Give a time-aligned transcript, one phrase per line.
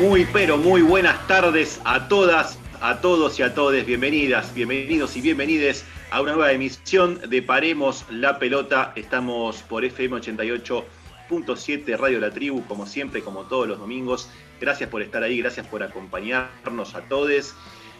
[0.00, 3.84] Muy, pero muy buenas tardes a todas, a todos y a todes.
[3.84, 8.94] Bienvenidas, bienvenidos y bienvenides a una nueva emisión de Paremos la Pelota.
[8.96, 14.30] Estamos por FM 88.7 Radio La Tribu, como siempre, como todos los domingos.
[14.58, 17.54] Gracias por estar ahí, gracias por acompañarnos a todos.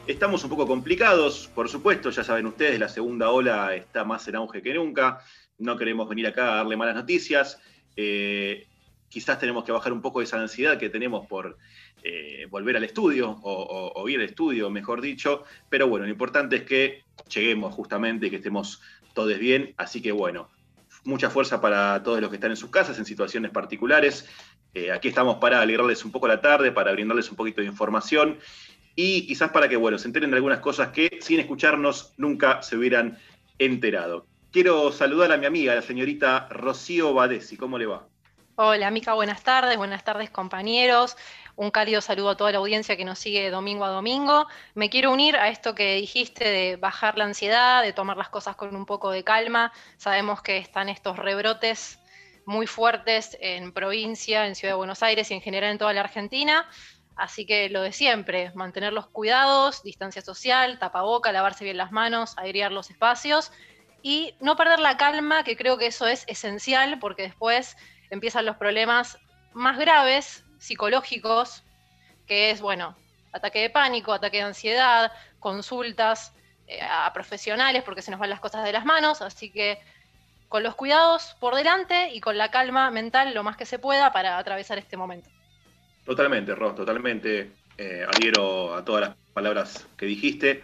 [0.06, 4.36] Estamos un poco complicados, por supuesto, ya saben ustedes, la segunda ola está más en
[4.36, 5.20] auge que nunca.
[5.58, 7.60] No queremos venir acá a darle malas noticias.
[7.94, 8.68] Eh,
[9.10, 11.58] quizás tenemos que bajar un poco esa ansiedad que tenemos por
[12.02, 15.44] eh, volver al estudio o, ir al estudio, mejor dicho.
[15.68, 18.80] Pero bueno, lo importante es que lleguemos justamente y que estemos
[19.14, 19.74] todos bien.
[19.76, 20.48] Así que bueno,
[21.04, 24.28] mucha fuerza para todos los que están en sus casas en situaciones particulares.
[24.74, 28.38] Eh, aquí estamos para alegrarles un poco la tarde, para brindarles un poquito de información
[28.94, 32.76] y quizás para que bueno, se enteren de algunas cosas que sin escucharnos nunca se
[32.76, 33.18] hubieran
[33.58, 34.26] enterado.
[34.50, 37.56] Quiero saludar a mi amiga, la señorita Rocío Badesi.
[37.56, 38.06] ¿Cómo le va?
[38.56, 39.76] Hola, Mica, buenas tardes.
[39.76, 41.16] Buenas tardes, compañeros.
[41.60, 44.46] Un cálido saludo a toda la audiencia que nos sigue domingo a domingo.
[44.72, 48.56] Me quiero unir a esto que dijiste de bajar la ansiedad, de tomar las cosas
[48.56, 49.70] con un poco de calma.
[49.98, 51.98] Sabemos que están estos rebrotes
[52.46, 56.00] muy fuertes en provincia, en Ciudad de Buenos Aires y en general en toda la
[56.00, 56.66] Argentina.
[57.14, 62.38] Así que lo de siempre, mantener los cuidados, distancia social, tapaboca, lavarse bien las manos,
[62.38, 63.52] airear los espacios
[64.00, 67.76] y no perder la calma, que creo que eso es esencial porque después
[68.08, 69.18] empiezan los problemas
[69.52, 71.64] más graves, psicológicos,
[72.28, 72.96] que es, bueno,
[73.32, 76.32] ataque de pánico, ataque de ansiedad, consultas
[76.68, 79.80] eh, a profesionales porque se nos van las cosas de las manos, así que
[80.48, 84.12] con los cuidados por delante y con la calma mental lo más que se pueda
[84.12, 85.28] para atravesar este momento.
[86.04, 87.52] Totalmente, Ros, totalmente.
[87.76, 90.62] Eh, adhiero a todas las palabras que dijiste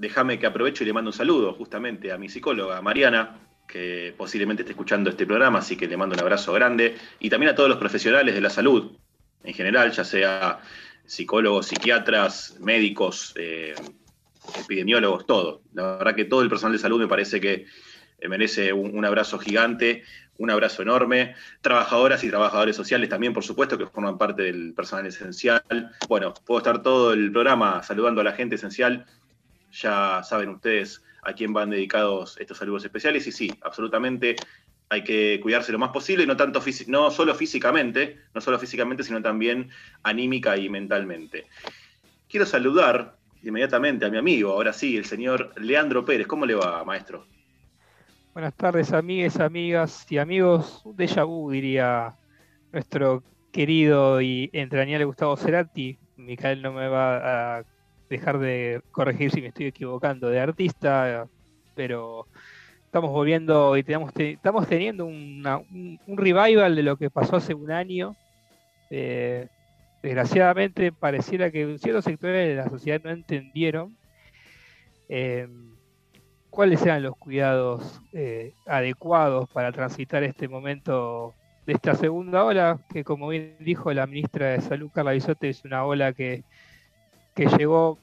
[0.00, 3.38] déjame que aprovecho y le mando un saludo justamente a mi psicóloga Mariana,
[3.68, 7.52] que posiblemente esté escuchando este programa, así que le mando un abrazo grande, y también
[7.52, 8.96] a todos los profesionales de la salud
[9.44, 10.60] en general, ya sea
[11.06, 13.74] psicólogos, psiquiatras, médicos, eh,
[14.58, 15.62] epidemiólogos, todo.
[15.74, 17.66] La verdad que todo el personal de salud me parece que
[18.28, 20.04] merece un, abrazo gigante,
[20.38, 21.34] un abrazo enorme.
[21.62, 25.62] Trabajadoras y trabajadores sociales también, por supuesto, que forman parte del personal esencial.
[26.08, 29.06] Bueno, puedo estar todo el programa saludando a la gente esencial
[29.72, 34.36] ya saben ustedes a quién van dedicados estos saludos especiales y sí, absolutamente
[34.90, 39.22] hay que cuidarse lo más posible, no, tanto no solo físicamente, no solo físicamente, sino
[39.22, 39.70] también
[40.02, 41.46] anímica y mentalmente.
[42.28, 46.26] Quiero saludar inmediatamente a mi amigo, ahora sí, el señor Leandro Pérez.
[46.26, 47.24] ¿Cómo le va, maestro?
[48.34, 50.82] Buenas tardes, amigas, amigas y amigos.
[50.84, 52.16] Un déjà vu, diría
[52.72, 53.22] nuestro
[53.52, 55.98] querido y entrañable Gustavo Cerati.
[56.16, 57.64] Micael no me va a
[58.08, 61.28] dejar de corregir si me estoy equivocando de artista,
[61.76, 62.26] pero
[62.90, 68.16] estamos volviendo y tenemos, estamos teniendo un, revival de lo que pasó hace un año.
[68.90, 69.46] Eh,
[70.02, 73.96] desgraciadamente pareciera que ciertos sectores de la sociedad no entendieron
[75.08, 75.46] eh,
[76.50, 81.32] cuáles eran los cuidados eh, adecuados para transitar este momento
[81.66, 85.64] de esta segunda ola, que como bien dijo la ministra de Salud, Carla Bisotte, es
[85.64, 86.42] una ola que
[87.34, 87.98] que llegó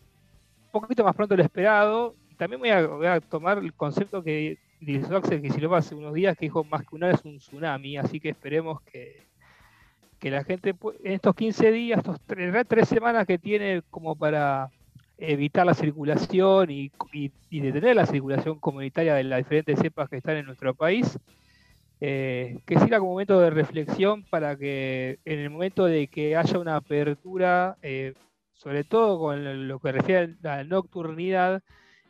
[0.71, 2.15] un poquito más pronto de lo esperado.
[2.37, 2.69] También voy
[3.07, 6.95] a, tomar el concepto que utilizó Axel Kicillof hace unos días, que dijo más que
[6.95, 9.27] una es un tsunami, así que esperemos que,
[10.19, 14.69] que la gente en estos 15 días, estos tres, semanas que tiene como para
[15.17, 16.91] evitar la circulación y,
[17.49, 21.17] detener la circulación comunitaria de las diferentes cepas que están en nuestro país,
[21.99, 26.59] eh, que siga como momento de reflexión para que en el momento de que haya
[26.59, 28.13] una apertura eh,
[28.57, 31.61] sobre todo con lo que refiere a la nocturnidad,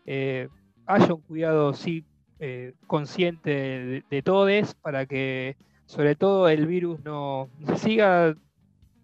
[0.06, 0.48] eh,
[0.86, 2.06] haya un cuidado sí
[2.40, 5.56] eh, consciente de, todos para que
[5.86, 8.36] sobre todo el virus no, se siga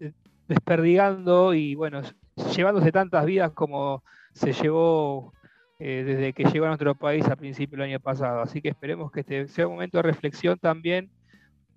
[0.00, 0.12] eh,
[0.48, 2.02] desperdigando y bueno,
[2.54, 4.02] llevándose tantas vidas como
[4.32, 5.32] se llevó
[5.78, 8.40] desde que llegó a nuestro país a principios del año pasado.
[8.40, 11.10] Así que esperemos que este sea un momento de reflexión también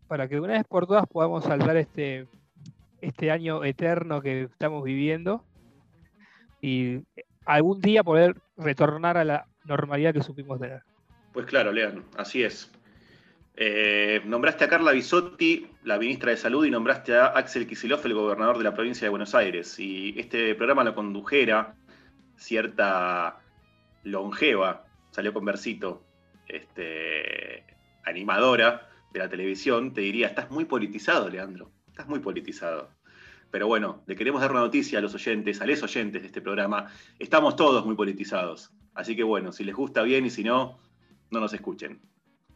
[0.08, 2.28] para que de una vez por todas podamos saltar este,
[3.02, 5.44] este año eterno que estamos viviendo
[6.62, 7.02] y
[7.46, 10.82] algún día poder retornar a la normalidad que supimos tener.
[11.38, 12.72] Pues claro, Lean, así es.
[13.56, 18.16] Eh, nombraste a Carla Bisotti, la ministra de Salud, y nombraste a Axel Kicillof, el
[18.16, 19.78] gobernador de la provincia de Buenos Aires.
[19.78, 21.76] Y este programa lo condujera
[22.38, 23.38] cierta
[24.02, 26.08] longeva, salió con versito,
[26.48, 27.68] este,
[28.04, 32.90] animadora de la televisión, te diría, estás muy politizado, Leandro, estás muy politizado.
[33.52, 36.42] Pero bueno, le queremos dar una noticia a los oyentes, a los oyentes de este
[36.42, 36.88] programa.
[37.20, 38.72] Estamos todos muy politizados.
[38.96, 40.80] Así que bueno, si les gusta bien y si no,
[41.32, 42.00] no nos escuchen.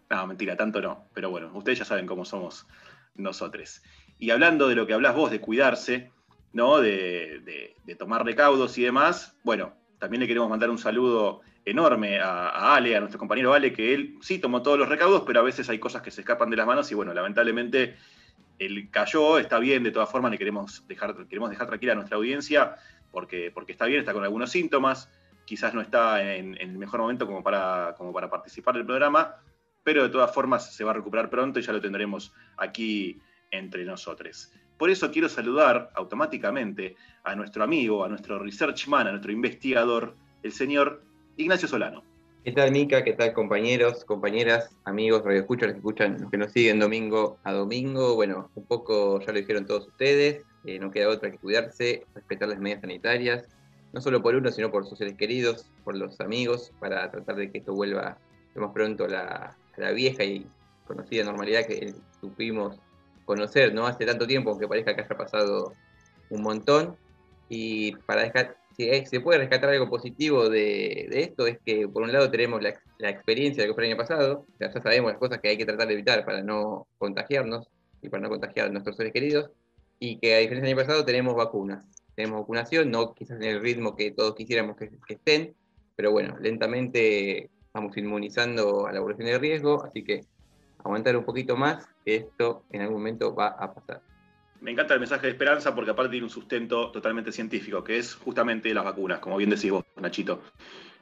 [0.09, 1.06] No, mentira, tanto no.
[1.13, 2.68] Pero bueno, ustedes ya saben cómo somos
[3.15, 3.81] nosotros.
[4.19, 6.12] Y hablando de lo que hablas vos, de cuidarse,
[6.53, 6.79] ¿no?
[6.79, 9.35] De, tomar recaudos y demás.
[9.44, 13.94] Bueno, también le queremos mandar un saludo enorme a, Ale, a nuestro compañero Ale, que
[13.94, 16.57] él sí tomó todos los recaudos, pero a veces hay cosas que se escapan de
[16.57, 17.97] las manos y bueno, lamentablemente
[18.57, 22.18] él cayó, está bien, de todas formas le queremos dejar, queremos dejar tranquila a nuestra
[22.18, 22.75] audiencia
[23.12, 25.09] porque, porque está bien, está con algunos síntomas,
[25.51, 29.36] quizás no está en, el mejor momento como para, como para participar del programa,
[29.83, 33.19] pero de todas formas se va a recuperar pronto y ya lo tendremos aquí
[33.51, 34.53] entre nosotros.
[34.77, 36.95] Por eso quiero saludar automáticamente
[37.25, 41.03] a nuestro amigo, a nuestro researchman, a nuestro investigador, el señor
[41.36, 42.01] Ignacio Solano.
[42.45, 43.04] ¿Qué tal, Mica?
[43.04, 47.51] ¿Qué tal, compañeros, compañeras, amigos, radioescuchas, los que escuchan, los que nos siguen domingo a
[47.51, 48.15] domingo?
[48.15, 52.47] Bueno, un poco ya lo dijeron todos ustedes, eh, no queda otra que cuidarse, respetar
[52.47, 53.50] las medidas sanitarias,
[53.93, 57.51] no solo por uno, sino por sus seres queridos, por los amigos, para tratar de
[57.51, 58.17] que esto vuelva
[58.55, 59.07] lo más pronto a
[59.77, 60.45] la, vieja y
[60.85, 62.77] conocida normalidad que supimos
[63.25, 63.88] conocer, ¿no?
[63.88, 65.73] Hace tanto tiempo, aunque parezca que haya pasado
[66.29, 66.95] un montón.
[67.49, 72.11] Y para dejar, si se puede rescatar algo positivo de, esto, es que por un
[72.11, 72.73] lado tenemos la,
[73.09, 75.87] experiencia de que fue el año pasado, ya sabemos las cosas que hay que tratar
[75.87, 77.67] de evitar para no contagiarnos
[78.01, 79.49] y para no contagiar a nuestros seres queridos,
[79.99, 82.00] y que a diferencia del año pasado tenemos vacunas.
[82.21, 85.56] Tenemos vacunación, no quizás en el ritmo que todos quisiéramos que, estén,
[85.95, 90.21] pero bueno, lentamente vamos inmunizando a la población de riesgo, así que
[90.83, 94.03] aguantar un poquito más, esto en algún momento va a pasar.
[94.59, 98.13] Me encanta el mensaje de esperanza porque aparte tiene un sustento totalmente científico, que es
[98.13, 100.44] justamente las vacunas, como bien decís vos, Nachito.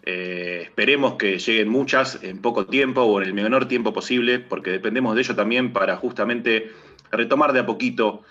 [0.06, 4.71] Eh, esperemos que lleguen muchas en poco tiempo o en el menor tiempo posible, porque
[4.71, 6.71] dependemos de ello también para justamente
[7.12, 8.24] retomar de a poquito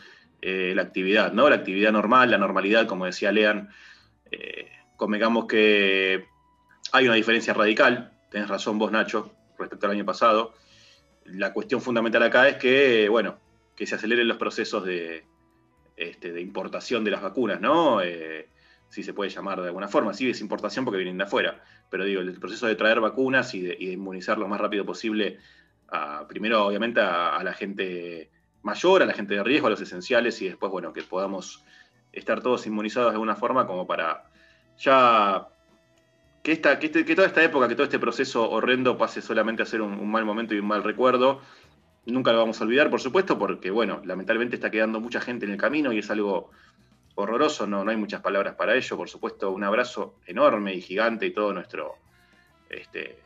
[0.43, 1.49] eh, la actividad, ¿no?
[1.49, 3.71] La actividad normal, la normalidad, como decía Lean.
[4.31, 6.27] Eh, convengamos que
[6.93, 10.55] hay una diferencia radical, tenés razón vos, Nacho, respecto al año pasado
[11.33, 13.39] la cuestión fundamental acá es que, bueno,
[13.77, 15.25] que se aceleren los procesos de,
[15.97, 18.01] este, importación de las vacunas, ¿no?
[18.03, 18.49] Eh,
[18.89, 20.15] si se puede llamar de alguna forma.
[20.15, 23.61] Sí, es importación porque vienen de afuera, pero digo, el proceso de traer vacunas y
[23.61, 25.39] de, inmunizar lo más rápido posible,
[26.29, 28.31] primero obviamente a, la gente
[28.63, 31.65] mayor, a la gente de riesgo, a los esenciales, y después, bueno, que podamos
[32.13, 34.25] estar todos inmunizados de alguna forma como para
[34.79, 35.49] ya
[36.43, 39.67] que, esta, este, que, toda esta época, que todo este proceso horrendo pase solamente a
[39.67, 41.41] ser un, mal momento y un mal recuerdo.
[42.07, 45.53] Nunca lo vamos a olvidar, por supuesto, porque, bueno, lamentablemente está quedando mucha gente en
[45.53, 46.51] el camino y es algo
[47.17, 48.97] horroroso, no, no hay muchas palabras para ello.
[48.97, 51.97] Por supuesto, un abrazo enorme y gigante y todo nuestro,
[52.71, 53.19] este,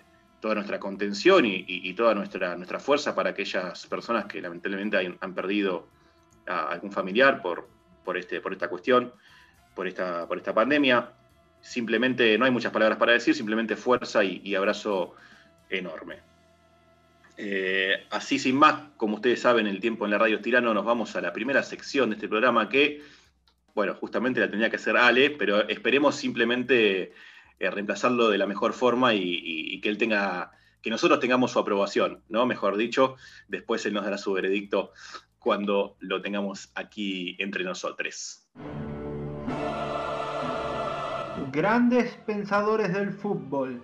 [0.43, 5.89] toda nuestra contención y, toda nuestra, nuestra fuerza para aquellas personas que lamentablemente han, perdido
[6.47, 7.69] a algún familiar por,
[8.05, 9.13] por, este, por esta cuestión,
[9.75, 11.13] por esta, por esta pandemia
[11.63, 15.15] simplemente no hay muchas palabras para decir, simplemente fuerza y, abrazo
[15.71, 16.19] enorme.
[17.37, 21.17] Eh, así sin más, como ustedes saben, el tiempo en la radio tirano, nos vamos
[21.17, 23.01] a la primera sección de este programa que,
[23.75, 27.13] bueno, justamente la tenía que hacer Ale, pero esperemos simplemente
[27.63, 30.53] eh, reemplazarlo de la mejor forma y, que él tenga,
[30.83, 32.47] que nosotros tengamos su aprobación, ¿no?
[32.47, 33.17] Mejor dicho,
[33.49, 34.93] después él nos dará su veredicto
[35.39, 38.47] cuando lo tengamos aquí entre nosotros
[41.53, 43.83] grandes pensadores del fútbol,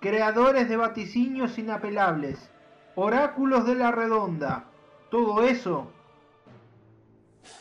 [0.00, 2.50] creadores de vaticinios inapelables,
[2.96, 4.64] oráculos de la redonda,
[5.10, 5.90] todo eso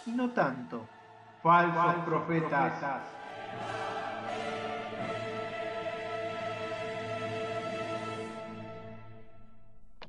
[0.07, 0.87] y no tanto.
[1.43, 3.03] Falsos, profetas.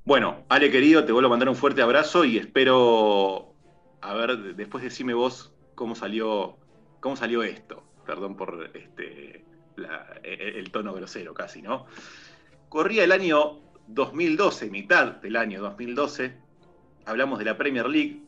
[0.06, 3.54] Bueno, Ale querido, te vuelvo a mandar un fuerte abrazo y espero,
[4.02, 6.58] a ver, después decime vos cómo salió,
[7.00, 7.82] cómo salió esto.
[8.04, 9.46] Perdón por este,
[10.22, 11.86] e, el tono grosero casi, ¿no?
[12.68, 16.36] Corría el año 2012, mitad del año 2012,
[17.06, 18.20] hablamos de la Premier League,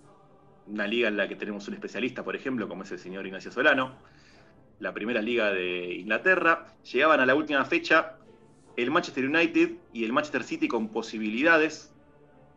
[0.68, 3.52] una liga en la que tenemos un especialista, por ejemplo, como es el señor Ignacio
[3.52, 3.96] Solano,
[4.80, 8.15] la primera liga de Inglaterra, llegaban a la última fecha
[8.76, 11.94] el Manchester United y el Manchester City con posibilidades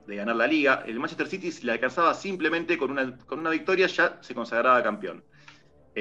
[0.08, 0.84] de ganar la liga.
[0.86, 4.82] El Manchester City, si le alcanzaba simplemente con una, con una victoria, ya se consagraba
[4.84, 5.24] campeón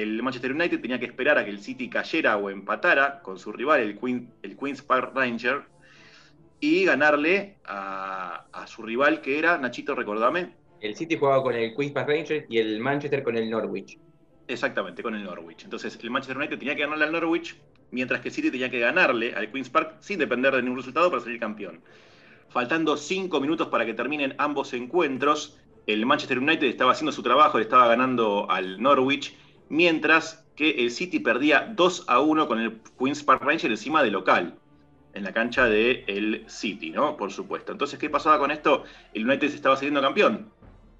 [0.01, 3.51] el Manchester United tenía que esperar a que el City cayera o empatara con su
[3.51, 5.63] rival, el, Queen, el Queen's Park Ranger,
[6.59, 10.53] y ganarle a, su rival que era, Nachito, recordame.
[10.81, 13.97] El City jugaba con el Queen's Park Rangers y el Manchester con el Norwich.
[14.49, 15.63] Exactamente, con el Norwich.
[15.63, 17.55] Entonces el Manchester United tenía que ganarle al Norwich,
[17.91, 21.21] mientras que City tenía que ganarle al Queen's Park sin depender de ningún resultado para
[21.21, 21.81] salir campeón.
[22.49, 27.59] Faltando cinco minutos para que terminen ambos encuentros, el Manchester United estaba haciendo su trabajo,
[27.59, 29.37] le estaba ganando al Norwich
[29.69, 34.09] mientras que el City perdía 2 a 1 con el Queen's Park Ranger encima de
[34.09, 34.57] local,
[35.13, 37.17] en la cancha del el City, ¿no?
[37.17, 37.71] Por supuesto.
[37.71, 38.83] Entonces, ¿qué pasaba con esto?
[39.13, 40.49] El United se estaba saliendo campeón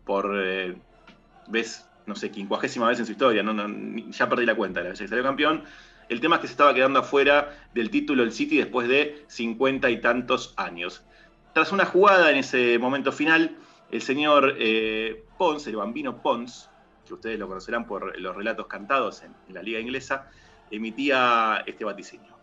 [0.05, 0.75] por eh,
[1.47, 3.53] vez no sé, quincuagésima vez en su historia, no,
[4.09, 5.63] ya perdí la cuenta de la vez que salió campeón.
[6.09, 9.89] El tema es que se estaba quedando afuera del título el City después de cincuenta
[9.91, 11.03] y tantos años.
[11.53, 13.55] Tras una jugada en ese momento final,
[13.91, 16.69] el señor eh, Pons, el bambino Pons,
[17.05, 20.29] que ustedes lo conocerán por los relatos cantados en, la liga inglesa,
[20.71, 22.33] emitía este vaticinio.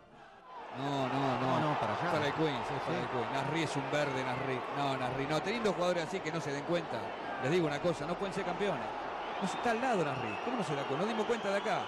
[0.79, 2.13] No, no, no, no, para allá.
[2.13, 3.33] Para el Queens, es para el Queens.
[3.33, 4.59] Nasri es un verde, Nasri.
[4.77, 5.43] No, Nasri, no.
[5.43, 7.01] Teniendo jugadores así que no se den cuenta,
[7.43, 9.06] les digo una cosa, no pueden ser campeones.
[9.41, 10.29] No está al lado Nasri.
[10.45, 10.97] ¿Cómo no se cuenta?
[10.97, 11.83] Nos dimos cuenta de acá.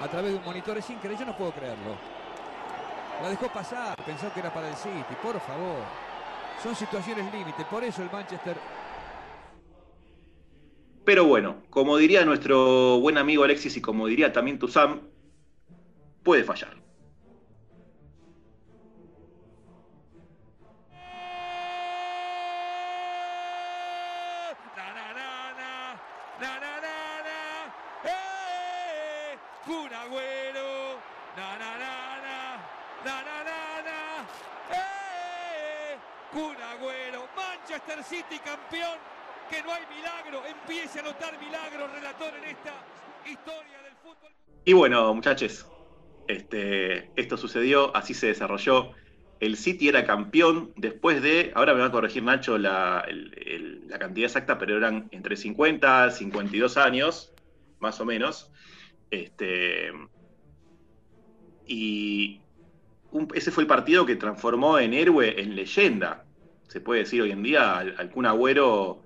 [0.00, 1.96] A través de un monitor es increíble, yo no puedo creerlo.
[3.22, 5.78] La dejó pasar, pensó que era para el City, por favor.
[6.62, 8.56] Son situaciones límite, por eso el Manchester
[11.08, 15.00] pero bueno, como diría nuestro buen amigo Alexis y como diría también tu Sam,
[16.22, 16.76] puede fallar.
[38.04, 38.98] City campeón,
[39.50, 42.74] que no hay milagro, empiece a notar milagros, relator en esta
[43.26, 44.30] historia del fútbol.
[44.64, 45.66] Y bueno, muchachos,
[46.28, 48.92] este, esto sucedió, así se desarrolló.
[49.40, 53.06] El City era campeón después de, ahora me va a corregir Nacho la,
[53.98, 57.32] cantidad exacta, pero eran entre 50 y 52 años,
[57.80, 58.52] más o menos.
[59.10, 59.90] Este,
[61.66, 62.40] y
[63.34, 66.26] ese fue el partido que transformó en héroe, en leyenda,
[66.68, 69.00] se puede decir hoy en día, al, Kun Agüero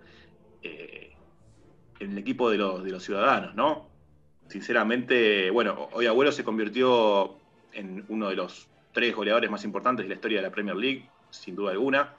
[0.63, 1.13] eh,
[1.99, 3.93] en el equipo de los, de los ciudadanos, ¿no?
[4.53, 7.37] sinceramente, bueno, hoy Agüero se convirtió
[7.73, 11.09] en uno de los tres goleadores más importantes de la historia de la Premier League,
[11.31, 12.15] sin duda alguna.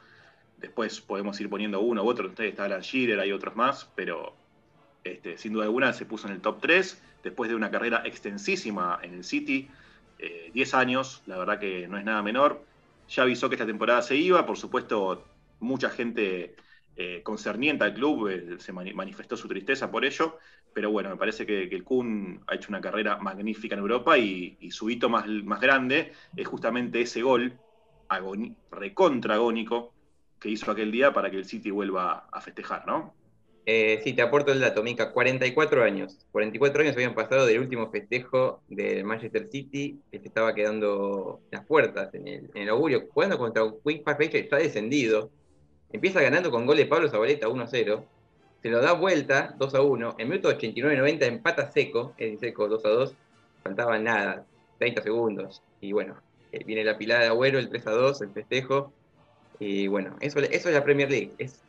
[0.57, 4.33] Después podemos ir poniendo uno u otro, ustedes está Alan Shearer, hay otros más, pero
[5.03, 9.00] este, sin duda alguna se puso en el top 3 después de una carrera extensísima
[9.03, 9.69] en el City,
[10.53, 12.63] 10 eh, años, la verdad que no es nada menor.
[13.09, 15.23] Ya avisó que esta temporada se iba, por supuesto,
[15.63, 16.55] mucha gente
[16.96, 20.38] eh, concerniente al club eh, se manifestó su tristeza por ello,
[20.74, 24.58] pero bueno, me parece que, el Kun ha hecho una carrera magnífica en Europa y,
[24.72, 25.25] su hito más,
[25.60, 27.58] grande es justamente ese gol
[28.72, 29.93] recontragónico
[30.39, 33.15] que hizo aquel día para que el City vuelva a festejar, ¿no?
[33.65, 35.13] Eh, sí, te aporto el dato, Mica.
[35.13, 36.27] 44 años.
[36.32, 41.65] 44 años habían pasado del último festejo del Manchester City, que se estaba quedando las
[41.65, 45.32] puertas en el, en el augurio, jugando contra un Quick Park está descendido.
[45.93, 48.03] Empieza ganando con gol de Pablo Zabaleta 1-0
[48.63, 52.85] se lo da vuelta 2 a 1, en minuto 89-90 empata seco, en seco 2
[52.85, 53.15] a 2,
[53.62, 54.45] faltaba nada,
[54.79, 56.15] 30 segundos, y bueno,
[56.53, 58.93] eh, viene la pilada de Agüero, el 3 a 2, el festejo,
[59.59, 61.59] y bueno, eso, eso es la Premier League, es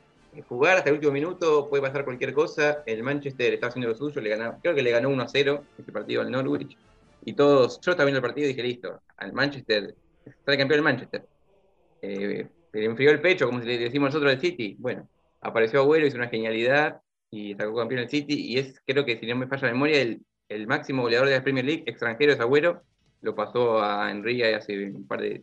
[0.48, 4.20] jugar hasta el último minuto, puede pasar cualquier cosa, el Manchester está haciendo lo suyo,
[4.20, 6.76] le ganó, creo que le ganó 1 a 0 este partido al Norwich,
[7.24, 10.78] y todos, yo estaba viendo el partido y dije, listo, al Manchester, está el campeón
[10.78, 11.26] del Manchester.
[12.02, 12.46] Eh,
[12.80, 15.08] le enfrió el pecho, como le decimos nosotros al City, bueno,
[15.40, 17.00] apareció Agüero, hizo una genialidad
[17.30, 18.34] y sacó campeón el City.
[18.34, 21.42] Y es, creo que si no me falla la memoria, el, máximo goleador de la
[21.42, 22.82] Premier League extranjero es Agüero.
[23.20, 25.42] Lo pasó a Enrique hace un par de.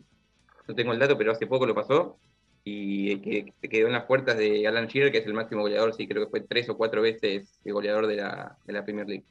[0.68, 2.18] No tengo el dato, pero hace poco lo pasó.
[2.64, 5.94] Y que se quedó en las puertas de Alan Shearer, que es el máximo goleador,
[5.94, 9.08] sí, creo que fue tres o cuatro veces el goleador de la, de la Premier
[9.08, 9.24] League.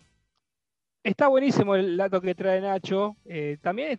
[1.03, 3.15] Está buenísimo el dato que trae Nacho.
[3.25, 3.97] Eh, también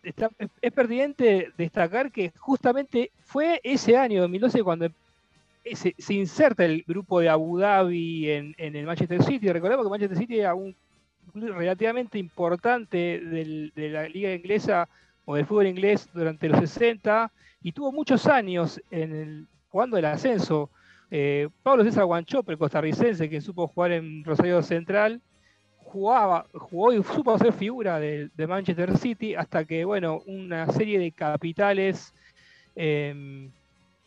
[0.61, 4.87] es pertinente destacar que justamente fue ese año, 2012, cuando
[5.73, 9.51] se, inserta el grupo de Abu Dhabi en, el Manchester City.
[9.51, 10.73] Recordemos que Manchester City era un
[11.33, 14.87] club relativamente importante de la liga inglesa
[15.25, 17.31] o del fútbol inglés durante los 60
[17.63, 20.69] y tuvo muchos años en el, jugando el ascenso.
[21.11, 25.21] Eh, Pablo César Guanchope, el costarricense que supo jugar en Rosario Central,
[25.93, 31.11] jugaba, jugó y supo hacer figura de, Manchester City hasta que, bueno, una serie de
[31.11, 32.13] capitales
[32.75, 33.51] em,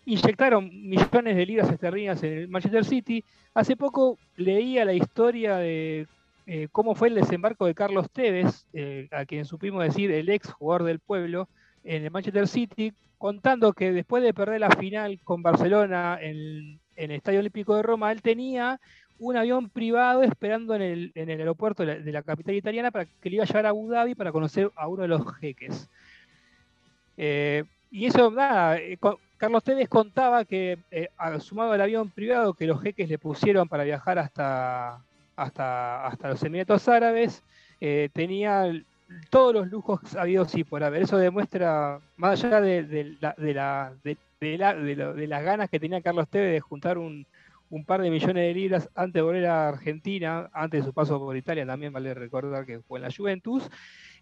[0.05, 3.25] inyectaron millones de libras esterlinas en el Manchester City.
[3.55, 6.09] Hace poco leía la historia de
[6.47, 10.53] eh, cómo fue el desembarco de Carlos Tevez, eh, a quien supimos decir el ex
[10.53, 11.49] jugador del pueblo,
[11.85, 17.11] en el Manchester City, contando que después de perder la final con Barcelona en, el
[17.13, 18.81] Estadio Olímpico de Roma, él tenía
[19.19, 23.45] un avión privado esperando en el, aeropuerto de la, capital italiana para que le iba
[23.45, 25.89] a llevar a Abu Dhabi para conocer a uno de los jeques.
[27.17, 28.79] Eh, y eso, nada,
[29.39, 31.09] Carlos Tevez contaba que, eh,
[31.41, 35.03] sumado al avión privado que los jeques le pusieron para viajar hasta,
[35.35, 37.43] hasta, hasta los Emiratos Árabes,
[37.81, 38.71] eh, tenía
[39.31, 41.03] todos los lujos habidos y por haber.
[41.03, 43.35] Eso demuestra, más allá de, de, la,
[44.75, 47.27] de, las ganas que tenía Carlos Tevez de juntar un,
[47.71, 51.19] un par de millones de libras antes de volver a Argentina, antes de su paso
[51.19, 53.69] por Italia, también vale recordar que fue en la Juventus,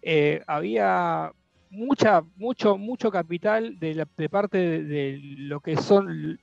[0.01, 1.31] eh, había
[1.69, 6.39] mucha, mucho, mucho capital de, parte de, lo que son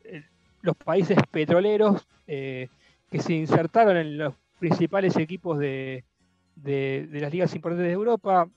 [0.63, 2.69] los países petroleros eh,
[3.11, 6.05] que se insertaron en los principales equipos de,
[6.65, 8.49] las ligas importantes de Europa.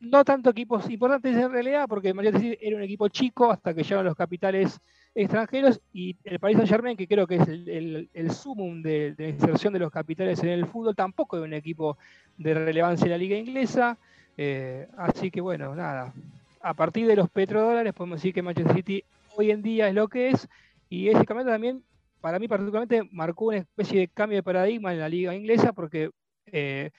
[0.00, 4.06] No tanto equipos importantes en realidad, porque City era un equipo chico hasta que llegaron
[4.06, 4.80] los capitales
[5.14, 9.74] extranjeros y el Paris Saint Germain, que creo que es el, sumum de, de, inserción
[9.74, 11.98] de los capitales en el fútbol, tampoco es un equipo
[12.38, 13.98] de relevancia en la liga inglesa.
[14.38, 16.14] Eh, así que bueno, nada.
[16.62, 19.04] A partir de los petrodólares podemos decir que Manchester City
[19.36, 20.48] hoy en día es lo que es
[20.88, 21.84] y ese cambio también,
[22.22, 26.10] para mí particularmente, marcó una especie de cambio de paradigma en la liga inglesa porque
[26.46, 26.90] eh,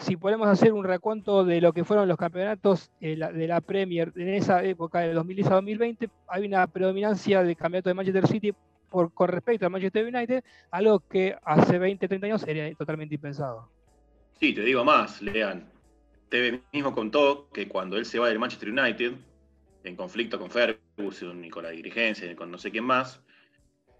[0.00, 4.28] si podemos hacer un recuento de lo que fueron los campeonatos de la Premier en
[4.30, 8.52] esa época, de 2010 a 2020, hay una predominancia del campeonato de Manchester City
[8.88, 13.68] por, con respecto a Manchester United, algo que hace 20, 30 años era totalmente impensado.
[14.38, 15.70] Sí, te digo más, Lean.
[16.28, 19.12] TV mismo contó que cuando él se va del Manchester United,
[19.84, 23.20] en conflicto con Ferguson y con la dirigencia y con no sé quién más,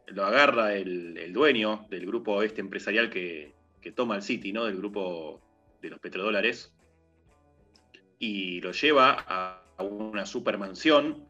[0.07, 3.55] lo agarra el, dueño del grupo este empresarial que,
[3.95, 4.65] toma el City, ¿no?
[4.65, 5.41] Del grupo
[5.81, 6.73] de los petrodólares,
[8.19, 11.27] y lo lleva a, una supermansión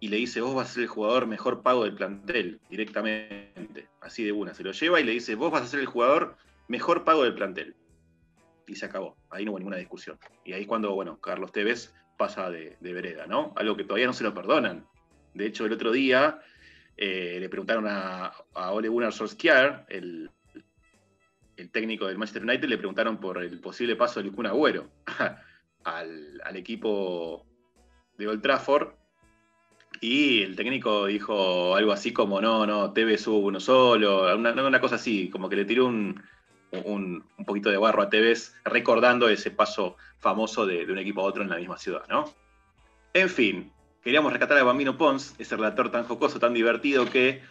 [0.00, 4.24] y le dice, vos vas a ser el jugador mejor pago del plantel, directamente, así
[4.24, 4.52] de una.
[4.52, 7.34] Se lo lleva y le dice, vos vas a ser el jugador mejor pago del
[7.34, 7.76] plantel
[8.66, 9.16] y se acabó.
[9.30, 10.18] Ahí no hubo ninguna discusión.
[10.44, 13.52] Y ahí es cuando, bueno, Carlos Tevez pasa de, vereda, ¿no?
[13.56, 14.84] Algo que todavía no se lo perdonan.
[15.34, 16.40] De hecho, el otro día
[16.96, 20.28] eh, le preguntaron a, Ole Gunnar Solskjaer, el,
[21.56, 24.88] el, técnico del Manchester United, le preguntaron por el posible paso del Kun Agüero
[25.84, 27.46] al, equipo
[28.16, 28.94] de Old Trafford.
[30.00, 34.80] Y el técnico dijo algo así como, no, no, Tevez hubo uno solo, una, una
[34.80, 36.20] cosa así, como que le tiró un,
[36.72, 41.42] un, poquito de barro a Tevez, recordando ese paso famoso de, un equipo a otro
[41.42, 42.32] en la misma ciudad, ¿no?
[43.14, 47.42] En fin, queríamos rescatar a Bambino Pons, ese relator tan jocoso, tan divertido que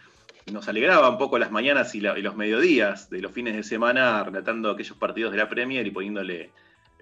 [0.50, 4.70] nos alegraba un poco las mañanas y, los mediodías de los fines de semana relatando
[4.70, 6.50] aquellos partidos de la Premier y poniéndole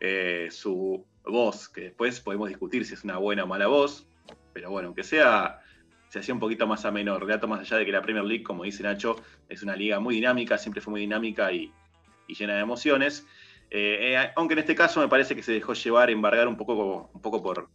[0.00, 4.06] eh, su voz, que después podemos discutir si es una buena o mala voz,
[4.52, 5.60] pero bueno, aunque sea,
[6.08, 8.64] se hacía un poquito más ameno, relato más allá de que la Premier League, como
[8.64, 9.16] dice Nacho,
[9.48, 11.72] es una liga muy dinámica, siempre fue muy dinámica y,
[12.26, 13.26] y llena de emociones.
[13.70, 17.10] Eh, eh, aunque en este caso me parece que se dejó llevar, embargar un poco,
[17.12, 17.68] un poco por,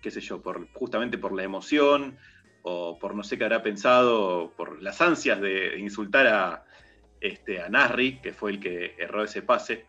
[0.00, 2.16] qué sé yo, por, justamente por la emoción
[3.00, 6.64] por no sé qué habrá pensado, por las ansias de insultar a,
[7.20, 9.86] este, a Nasri, que fue el que erró ese pase.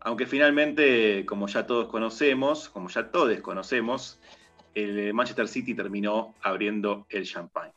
[0.00, 4.18] Aunque finalmente, como ya todos conocemos, como ya todos conocemos,
[4.74, 7.72] el Manchester City terminó abriendo el champagne.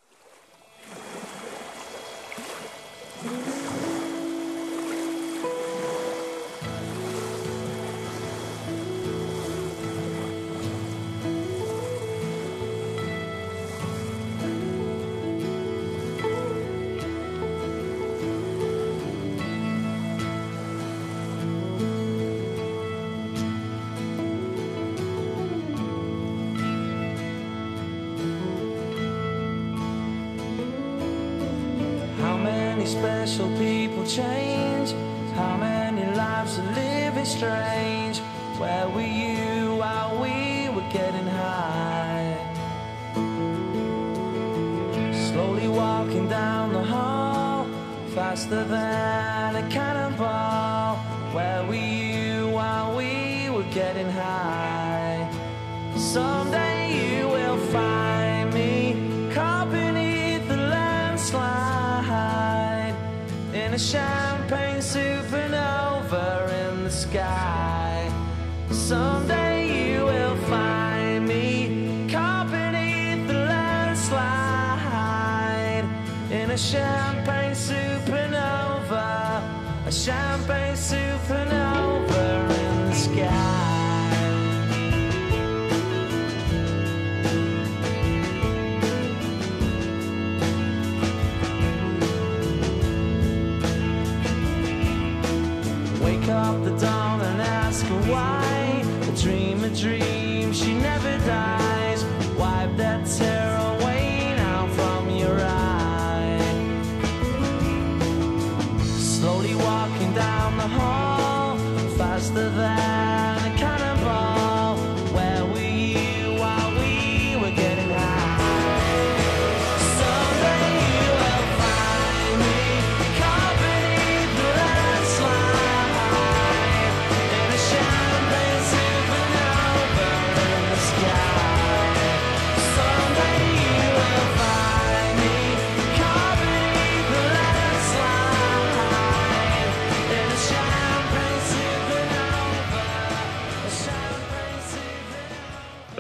[48.84, 50.98] Than a cannonball.
[51.36, 55.20] Where were you while we were getting high?
[55.96, 58.72] Someday you will find me
[59.36, 61.76] caught beneath the landslide
[63.62, 66.28] in a champagne supernova
[66.62, 68.12] in the sky.
[68.90, 71.48] Someday you will find me
[72.14, 74.56] caught beneath the landslide
[76.40, 77.33] in a champagne
[79.94, 81.13] champagne supernova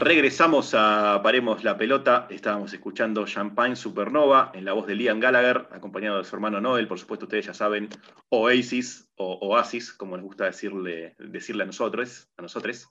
[0.03, 2.27] Regresamos a Paremos la Pelota.
[2.29, 6.89] Estábamos escuchando Champagne Supernova en la voz de Liam Gallagher, acompañado de su hermano Noel.
[6.89, 7.87] Por supuesto, ustedes ya saben,
[8.27, 12.27] Oasis o Oasis, como les gusta decirle, decirle a nosotros.
[12.35, 12.89] A nosotros.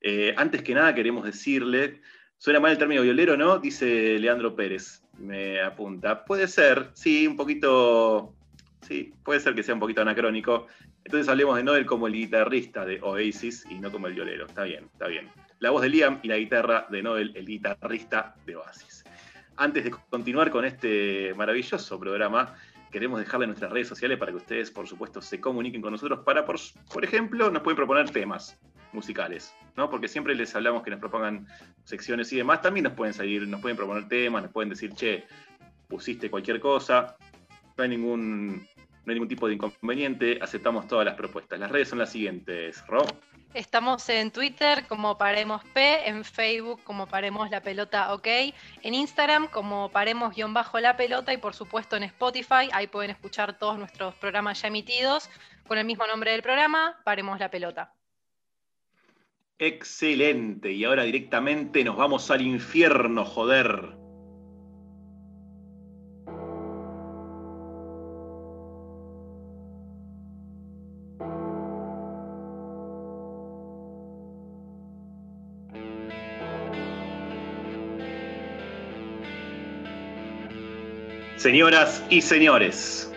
[0.00, 2.00] Eh, antes que nada, queremos decirle.
[2.38, 3.58] Suena mal el término violero, ¿no?
[3.58, 5.02] Dice Leandro Pérez.
[5.18, 6.24] Me apunta.
[6.24, 8.36] Puede ser, sí, un poquito.
[8.82, 10.68] Sí, puede ser que sea un poquito anacrónico.
[11.04, 14.46] Entonces hablemos de Noel como el guitarrista de Oasis y no como el violero.
[14.46, 15.28] Está bien, está bien
[15.58, 19.04] la voz de Liam y la guitarra de Noel, el guitarrista de Oasis.
[19.56, 22.54] Antes de continuar con este maravilloso programa,
[22.90, 26.44] queremos dejarle nuestras redes sociales para que ustedes, por supuesto, se comuniquen con nosotros para,
[26.44, 28.58] por, ejemplo, nos pueden proponer temas
[28.92, 29.88] musicales, ¿no?
[29.90, 31.46] Porque siempre les hablamos que nos propongan
[31.84, 35.24] secciones y demás, también nos pueden salir, nos pueden proponer temas, nos pueden decir, che,
[35.88, 37.16] pusiste cualquier cosa,
[37.76, 38.66] no hay ningún,
[39.06, 41.60] no hay ningún tipo de inconveniente, aceptamos todas las propuestas.
[41.60, 43.06] Las redes son las siguientes, Ro.
[43.54, 49.46] Estamos en Twitter como Paremos P, en Facebook como Paremos la Pelota OK, en Instagram
[49.46, 54.68] como Paremos-la Pelota y por supuesto en Spotify, ahí pueden escuchar todos nuestros programas ya
[54.68, 55.30] emitidos
[55.68, 57.94] con el mismo nombre del programa, Paremos la Pelota.
[59.58, 64.05] Excelente, y ahora directamente nos vamos al infierno, joder.
[81.46, 83.08] Señoras y señores,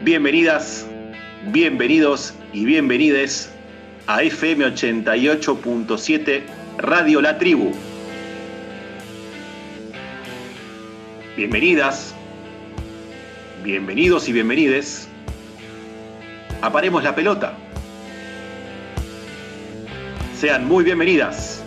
[0.00, 0.86] bienvenidas,
[1.52, 3.52] bienvenidos y bienvenides
[4.06, 6.40] a FM 88.7
[6.78, 7.74] Radio La Tribu.
[11.36, 12.14] Bienvenidas,
[13.62, 15.10] bienvenidos y bienvenides.
[16.62, 17.52] Aparemos la pelota.
[20.38, 21.62] Sean muy bienvenidas,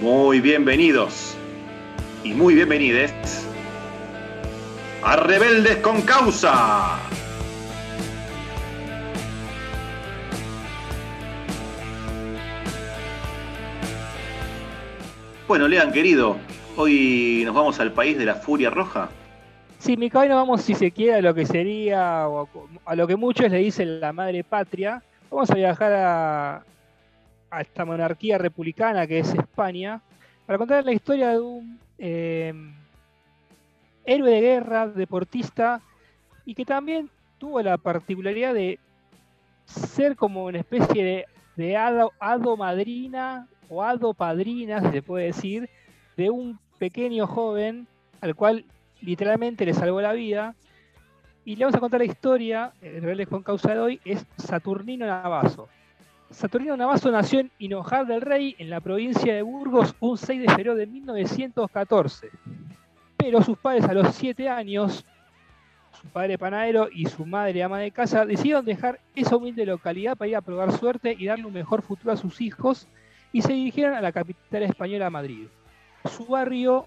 [0.00, 1.27] muy bienvenidos
[2.28, 3.10] y muy bienvenidos
[5.02, 6.98] a Rebeldes con Causa.
[15.46, 16.36] Bueno, Lean, querido,
[16.76, 19.08] hoy nos vamos al país de la furia roja.
[19.78, 23.16] Sí, Mica, hoy nos vamos, si se quiere, a lo que sería, a lo que
[23.16, 25.02] muchos le dicen la madre patria.
[25.30, 25.92] Vamos a viajar
[27.50, 30.02] a esta monarquía republicana que es España,
[30.48, 32.54] para contar la historia de un eh,
[34.06, 35.82] héroe de guerra, deportista,
[36.46, 38.78] y que también tuvo la particularidad de
[39.66, 45.68] ser como una especie de, hado, madrina o hado padrina, se puede decir,
[46.16, 47.86] de un pequeño joven
[48.22, 48.64] al cual
[49.02, 50.54] literalmente le salvó la vida.
[51.44, 55.04] Y le vamos a contar la historia, en realidad con causa de hoy, es Saturnino
[55.04, 55.68] Navazo.
[56.30, 60.48] Saturnino Navazo nació en Hinojar del Rey, en la provincia de Burgos, un 6 de
[60.48, 62.30] febrero de 1914.
[63.16, 65.04] Pero sus padres a los 7 años,
[65.90, 70.28] su padre panadero y su madre ama de casa, decidieron dejar esa humilde localidad para
[70.28, 72.86] ir a probar suerte y darle un mejor futuro a sus hijos
[73.32, 75.46] y se dirigieron a la capital española, Madrid.
[76.04, 76.86] Su barrio,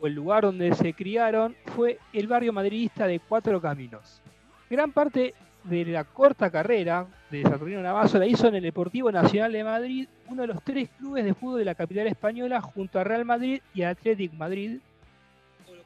[0.00, 4.22] o el lugar donde se criaron, fue el barrio madridista de Cuatro Caminos.
[4.70, 9.52] Gran parte de la corta carrera de Saturnino Navazo la hizo en el Deportivo Nacional
[9.52, 13.04] de Madrid, uno de los tres clubes de fútbol de la capital española, junto a
[13.04, 14.78] Real Madrid y Atlético Madrid,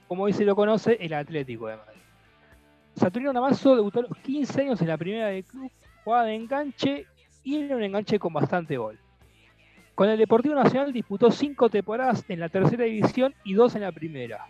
[0.09, 2.01] como hoy se lo conoce, el Atlético de Madrid.
[2.97, 5.71] Saturnino Navazo debutó a los 15 años en la primera del club,
[6.03, 7.07] jugaba de enganche
[7.45, 8.99] y era un enganche con bastante gol.
[9.95, 13.93] Con el Deportivo Nacional disputó cinco temporadas en la tercera división y dos en la
[13.93, 14.45] primera.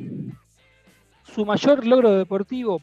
[1.24, 2.80] Su mayor logro deportivo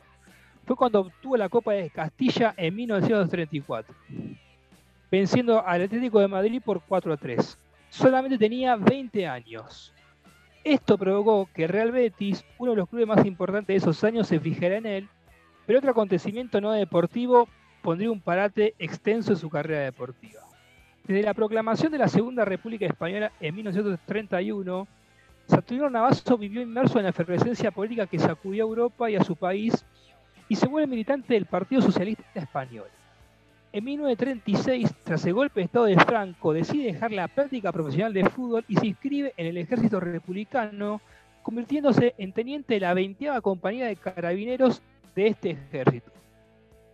[0.66, 3.96] fue cuando obtuvo la Copa de Castilla en 1934,
[5.12, 7.58] venciendo al Atlético de Madrid por 4 a 3.
[7.90, 9.94] Solamente tenía 20 años.
[10.64, 14.40] Esto provocó que Real Betis, uno de los clubes más importantes de esos años, se
[14.40, 15.10] fijara en él,
[15.68, 17.48] pero otro acontecimiento no deportivo
[17.84, 20.42] pondría un parate extenso en su carrera deportiva.
[21.04, 24.88] Desde la proclamación de la Segunda República Española en 1931,
[25.46, 29.36] Saturnino Navazo vivió inmerso en la efervescencia política que sacudió a Europa y a su
[29.36, 29.86] país
[30.48, 32.88] y se vuelve militante del Partido Socialista Español.
[33.72, 38.30] En 1936, tras el golpe de Estado de Franco, decide dejar la práctica profesional de
[38.30, 41.02] fútbol y se inscribe en el ejército republicano,
[41.44, 44.82] convirtiéndose en teniente de la 20 compañía de carabineros
[45.14, 46.12] de este ejército.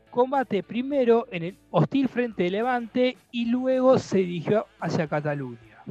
[0.09, 5.83] Combate primero en el hostil frente de Levante y luego se dirigió hacia Cataluña.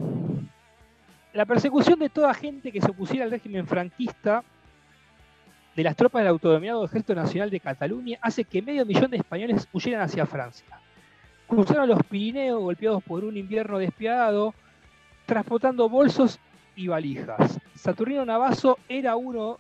[1.32, 4.42] La persecución de toda gente que se opusiera al régimen franquista
[5.80, 9.66] de las tropas del autodominado Ejército Nacional de Cataluña hace que medio millón de españoles
[9.72, 10.66] huyeran hacia Francia.
[11.46, 14.52] cruzaron los Pirineos golpeados por un invierno despiadado,
[15.24, 16.38] transportando bolsos
[16.76, 17.58] y valijas.
[17.74, 19.56] Saturnino Navazo era uno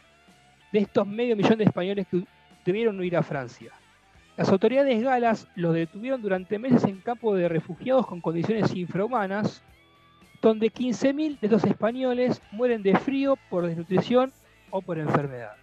[0.70, 2.22] de estos medio millón de españoles que
[2.66, 3.72] debieron huir a Francia.
[4.36, 9.62] Las autoridades galas los detuvieron durante meses en campo de refugiados con condiciones infrahumanas,
[10.42, 14.30] donde 15.000 de estos españoles mueren de frío por desnutrición
[14.68, 15.56] o por enfermedad.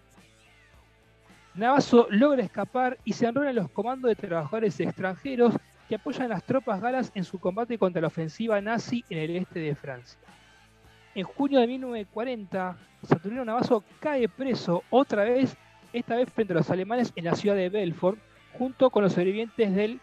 [1.58, 5.56] Navazo logra escapar y se enrola en los comandos de trabajadores extranjeros
[5.90, 9.36] que apoyan a las tropas galas en su combate contra la ofensiva nazi en el
[9.38, 10.20] este de Francia.
[11.16, 15.58] En junio de 1940, Saturnino Navazo cae preso otra vez,
[15.94, 18.20] esta vez frente a los alemanes en la ciudad de Belfort,
[18.56, 20.00] junto con los sobrevivientes del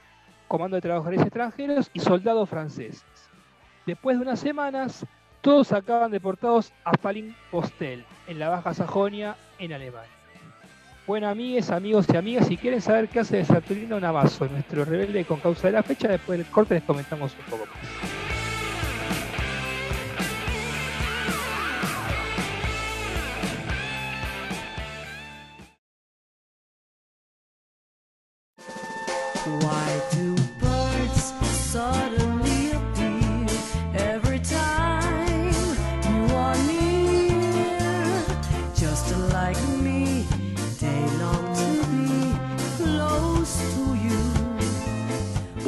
[0.49, 3.05] Comando de Trabajadores Extranjeros y soldados franceses.
[3.87, 5.07] Después de unas semanas,
[5.41, 10.24] todos acaban deportados a Falling-Postel, en la Baja Sajonia, en Alemania.
[11.07, 15.27] Bueno, amigues, amigos y amigas, si quieren saber qué hace de Saturnino Navazo, nuestro rebelde
[15.27, 18.24] con causa de la fecha, después del corte les comentamos un poco más.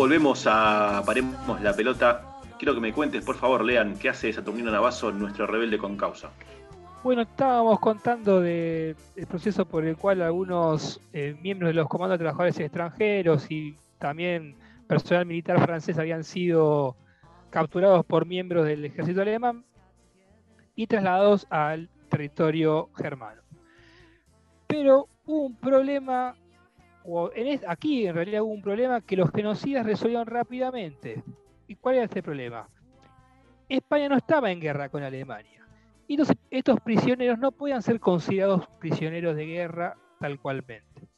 [0.06, 2.22] Volvemos a Paremos la Pelota.
[2.60, 6.30] Quiero que me cuentes, por favor, Lean, qué hace Saturnino Navazo, nuestro rebelde con causa.
[7.02, 8.94] Bueno, estábamos contando del
[9.26, 14.54] proceso por el cual algunos eh, miembros de los comandos de trabajadores extranjeros y también
[14.86, 16.94] personal militar francés habían sido
[17.50, 19.64] capturados por miembros del ejército alemán
[20.76, 23.42] y trasladados al territorio germano.
[24.68, 26.36] Pero hubo un problema
[27.66, 31.22] aquí en realidad hubo un problema que los genocidas resolvieron rápidamente.
[31.68, 32.68] ¿Y cuál era este problema?
[33.68, 35.66] España no estaba en guerra con Alemania.
[36.06, 41.08] Y entonces estos prisioneros no podían ser considerados prisioneros de guerra tal cualmente.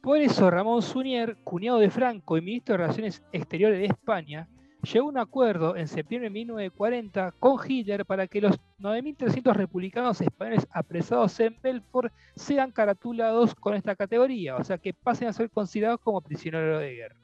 [0.00, 4.48] Por eso Ramón Sunier, cuñado de Franco y ministro de Relaciones Exteriores de España,
[4.82, 10.20] llegó a un acuerdo en septiembre de 1940 con Hitler para que los 9.300 republicanos
[10.20, 15.50] españoles apresados en Belfort sean caratulados con esta categoría, o sea que pasen a ser
[15.50, 17.16] considerados como prisioneros de guerra.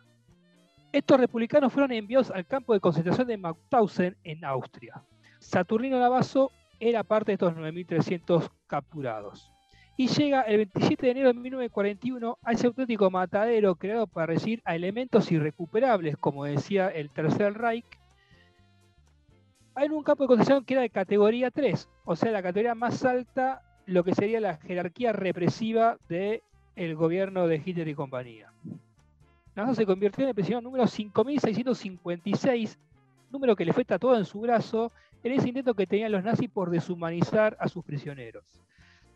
[0.92, 5.02] Estos republicanos fueron enviados al campo de concentración de Mauthausen en Austria.
[5.38, 9.52] Saturnino Navazo era parte de estos 9.300 capturados
[9.98, 14.62] y llega el 27 de enero de 1941 a ese auténtico matadero creado para recibir
[14.64, 17.84] a elementos irrecuperables, como decía el Tercer Reich,
[19.74, 23.04] hay un campo de concentración que era de categoría 3, o sea, la categoría más
[23.04, 28.52] alta, lo que sería la jerarquía represiva del gobierno de Hitler y compañía.
[29.56, 32.78] Nazo se convirtió en el prisionero número 5656,
[33.32, 34.92] número que le fue tatuado en su brazo
[35.24, 38.44] en ese intento que tenían los nazis por deshumanizar a sus prisioneros.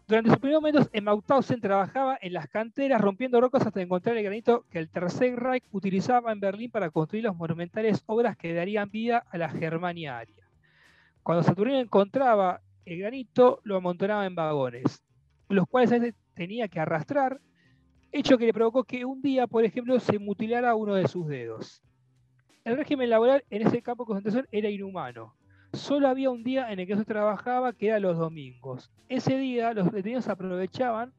[0.09, 4.25] Durante sus primeros momentos en Mauthausen trabajaba en las canteras rompiendo rocas hasta encontrar el
[4.25, 8.91] granito que el Tercer Reich utilizaba en Berlín para construir las monumentales obras que darían
[8.91, 10.49] vida a la Germania aria.
[11.23, 15.03] Cuando Saturnino encontraba el granito, lo amontonaba en vagones,
[15.49, 17.41] los cuales a veces tenía que arrastrar,
[18.11, 21.81] hecho que le provocó que un día, por ejemplo, se mutilara uno de sus dedos.
[22.65, 25.37] El régimen laboral en ese campo de concentración era inhumano
[25.73, 28.91] solo había un día en el que se trabajaba, que era los domingos.
[29.09, 31.13] Ese día los detenidos aprovechaban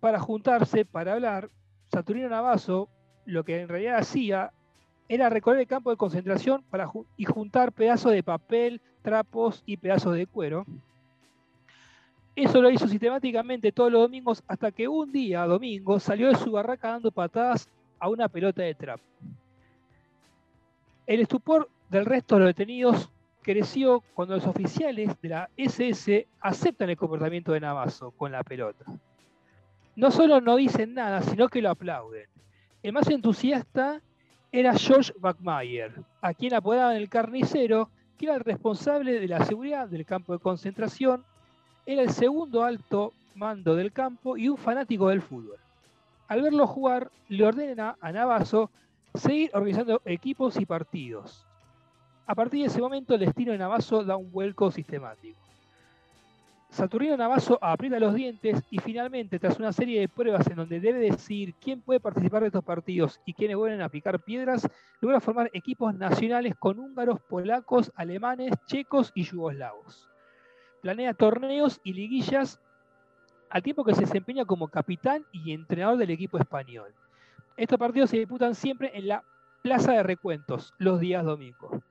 [0.00, 1.50] para juntarse, para hablar.
[1.90, 2.88] Saturnino Navazo
[3.24, 4.52] lo que en realidad hacía
[5.08, 10.14] era recorrer el campo de concentración para y juntar pedazos de papel, trapos y pedazos
[10.14, 10.66] de cuero.
[12.36, 16.52] Eso lo hizo sistemáticamente todos los domingos hasta que un día, domingo, salió de su
[16.52, 19.02] barraca dando patadas a una pelota de trapo.
[21.06, 23.10] El estupor del resto de los detenidos
[23.48, 28.84] creció cuando los oficiales de la SS aceptan el comportamiento de Navazo con la pelota.
[29.96, 32.26] No solo no dicen nada, sino que lo aplauden.
[32.82, 34.02] El más entusiasta
[34.52, 39.88] era George Backmeyer, a quien apodaban el carnicero, que era el responsable de la seguridad
[39.88, 41.24] del campo de concentración,
[41.86, 45.56] era el segundo alto mando del campo y un fanático del fútbol.
[46.26, 48.70] Al verlo jugar, le ordena a Navazo
[49.14, 51.47] seguir organizando equipos y partidos.
[52.28, 55.40] A partir de ese momento, el destino de Navazo da un vuelco sistemático.
[56.68, 60.98] Saturnino Navazo aprieta los dientes y finalmente, tras una serie de pruebas en donde debe
[60.98, 64.68] decidir quién puede participar de estos partidos y quiénes vuelven a picar piedras,
[65.00, 70.06] logra formar equipos nacionales con húngaros, polacos, alemanes, checos y yugoslavos.
[70.82, 72.60] Planea torneos y liguillas
[73.48, 76.94] al tiempo que se desempeña como capitán y entrenador del equipo español.
[77.56, 79.24] Estos partidos se disputan siempre en la
[79.62, 81.87] Plaza de Recuentos los días domingos.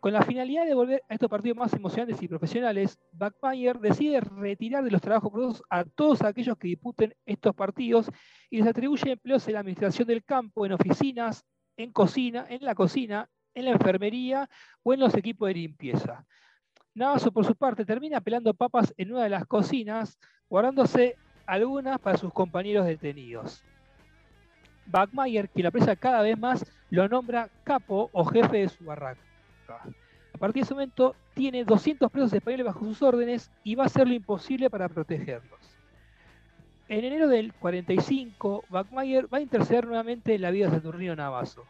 [0.00, 4.84] Con la finalidad de volver a estos partidos más emocionantes y profesionales, Backmeyer decide retirar
[4.84, 8.08] de los trabajos a todos aquellos que disputen estos partidos
[8.48, 11.44] y les atribuye empleos en la administración del campo, en oficinas,
[11.76, 14.48] en cocina, en la cocina, en la enfermería
[14.84, 16.24] o en los equipos de limpieza.
[16.94, 20.16] Navazo, por su parte, termina pelando papas en una de las cocinas,
[20.48, 23.64] guardándose algunas para sus compañeros detenidos.
[24.86, 29.27] Backmeyer, quien lo aprecia cada vez más, lo nombra capo o jefe de su barraca.
[29.74, 33.86] A partir de ese momento tiene 200 presos españoles bajo sus órdenes y va a
[33.86, 35.58] hacer lo imposible para protegerlos.
[36.88, 41.64] En enero del 45, Backmeyer va a interceder nuevamente en la vida de Saturnino Navazo.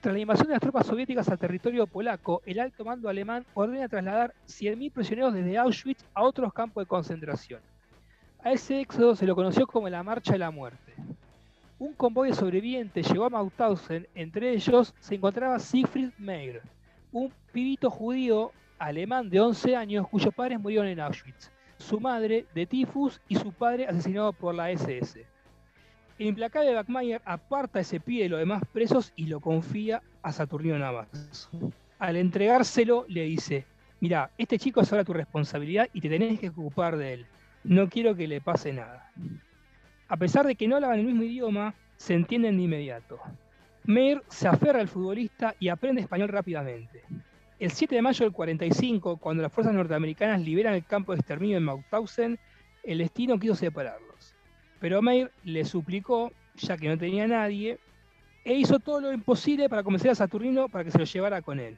[0.00, 3.88] Tras la invasión de las tropas soviéticas al territorio polaco, el alto mando alemán ordena
[3.88, 7.60] trasladar 100.000 prisioneros desde Auschwitz a otros campos de concentración.
[8.42, 10.94] A ese éxodo se lo conoció como la Marcha de la Muerte.
[11.78, 16.62] Un convoy de sobrevivientes llegó a Mauthausen, entre ellos se encontraba Siegfried Meyer,
[17.14, 22.66] un pibito judío alemán de 11 años cuyos padres murieron en Auschwitz, su madre de
[22.66, 25.24] tifus y su padre asesinado por la SS.
[26.18, 30.32] El implacable Backmeyer aparta a ese pibe de los demás presos y lo confía a
[30.32, 31.48] Saturnino Navas.
[32.00, 33.64] Al entregárselo le dice,
[34.00, 37.26] mira, este chico es ahora tu responsabilidad y te tenés que ocupar de él.
[37.62, 39.10] No quiero que le pase nada.
[40.08, 43.20] A pesar de que no hablan el mismo idioma, se entienden de inmediato.
[43.86, 47.02] Meir se aferra al futbolista y aprende español rápidamente.
[47.58, 51.58] El 7 de mayo del 45, cuando las fuerzas norteamericanas liberan el campo de exterminio
[51.58, 52.38] en Mauthausen,
[52.82, 54.34] el destino quiso separarlos.
[54.80, 57.78] Pero Meir le suplicó, ya que no tenía nadie,
[58.46, 61.60] e hizo todo lo imposible para convencer a Saturnino para que se lo llevara con
[61.60, 61.76] él.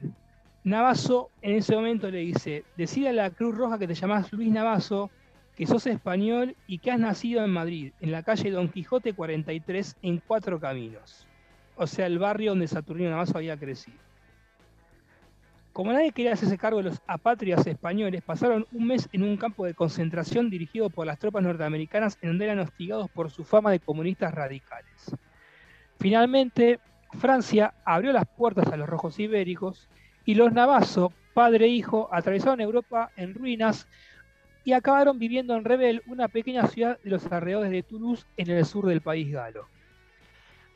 [0.63, 4.49] Navazo en ese momento le dice, decide a la Cruz Roja que te llamás Luis
[4.49, 5.11] Navazo,
[5.57, 9.97] que sos español y que has nacido en Madrid, en la calle Don Quijote 43,
[10.03, 11.27] en Cuatro Caminos
[11.77, 13.97] o sea, el barrio donde Saturnino Navazo había crecido.
[15.73, 19.63] Como nadie quería hacerse cargo de los apátridas españoles, pasaron un mes en un campo
[19.63, 23.79] de concentración dirigido por las tropas norteamericanas en donde eran hostigados por su fama de
[23.79, 25.15] comunistas radicales.
[25.99, 26.79] Finalmente,
[27.19, 29.87] Francia abrió las puertas a los rojos ibéricos
[30.25, 33.87] y los Navazo, padre e hijo, atravesaron Europa en ruinas
[34.63, 38.65] y acabaron viviendo en Rebel, una pequeña ciudad de los alrededores de Toulouse en el
[38.65, 39.67] sur del país galo.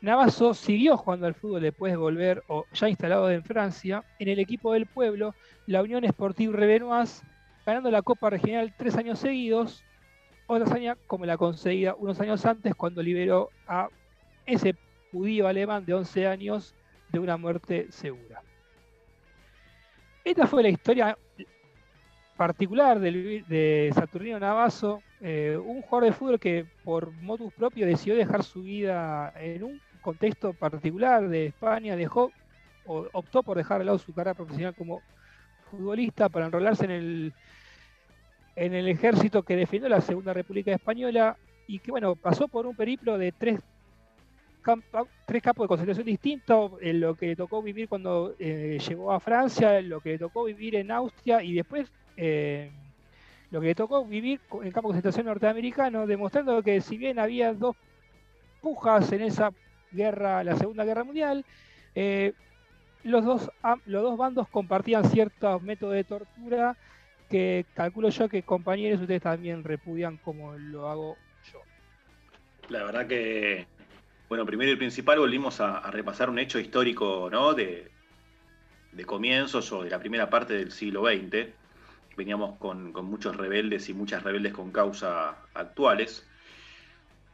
[0.02, 4.40] Navazo siguió jugando al fútbol después de volver, o ya instalado en Francia, en el
[4.40, 5.32] equipo del pueblo,
[5.66, 7.24] la Unión Sportive Rebenoise,
[7.64, 9.84] ganando la Copa Regional tres años seguidos,
[10.48, 13.88] otra hazaña como la conseguida unos años antes cuando liberó a
[14.44, 14.74] ese
[15.12, 16.74] judío alemán de 11 años
[17.12, 18.42] de una muerte segura.
[20.24, 21.16] Esta fue la historia
[22.36, 28.42] particular de Saturnino Navazo, eh, un jugador de fútbol que por motus propio decidió dejar
[28.42, 32.32] su vida en un contexto particular de España, dejó
[32.86, 35.00] o optó por dejar de lado su carrera profesional como
[35.70, 37.32] futbolista para enrolarse en el,
[38.56, 41.36] en el ejército que defendió la Segunda República Española
[41.66, 43.60] y que bueno, pasó por un periplo de tres,
[45.26, 49.20] tres campos de concentración distintos, en lo que le tocó vivir cuando eh, llegó a
[49.20, 52.70] Francia, en lo que le tocó vivir en Austria y después eh,
[53.50, 57.54] lo que le tocó vivir en campo de concentración norteamericano, demostrando que si bien había
[57.54, 57.76] dos
[58.60, 59.50] pujas en esa
[59.92, 61.44] guerra, la Segunda Guerra Mundial,
[61.94, 62.32] eh,
[63.04, 63.50] los, dos,
[63.86, 66.76] los dos bandos compartían ciertos métodos de tortura
[67.28, 71.16] que calculo yo que compañeros ustedes también repudian como lo hago
[71.50, 71.60] yo.
[72.68, 73.66] La verdad que,
[74.28, 77.54] bueno, primero y principal volvimos a, repasar un hecho histórico, ¿no?
[77.54, 77.90] De,
[78.92, 81.48] de, comienzos o de la primera parte del siglo XX.
[82.16, 86.26] Veníamos con, con muchos rebeldes y muchas rebeldes con causa actuales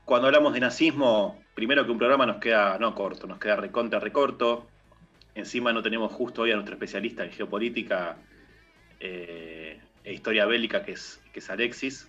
[0.08, 4.00] cuando hablamos de nazismo, primero que un programa nos queda no corto, nos queda recontra
[4.00, 4.66] recorto.
[5.34, 8.16] Encima no tenemos justo hoy a nuestro especialista en geopolítica
[9.00, 12.08] eh, e historia bélica, que es, que es Alexis.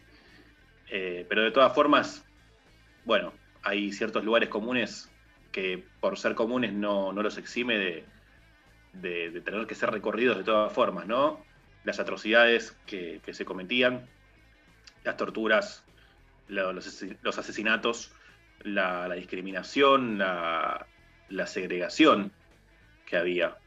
[0.90, 2.26] Eh, pero de todas formas,
[3.04, 3.34] bueno,
[3.64, 5.12] hay ciertos lugares comunes
[5.52, 8.06] que por ser comunes no, los exime
[8.94, 11.44] de, tener que ser recorridos de todas formas, ¿no?
[11.84, 14.08] Las atrocidades que se cometían,
[15.04, 15.84] las torturas,
[16.50, 18.12] los, asesinatos,
[18.64, 20.86] la, discriminación, la,
[21.46, 22.32] segregación
[23.06, 23.58] que había.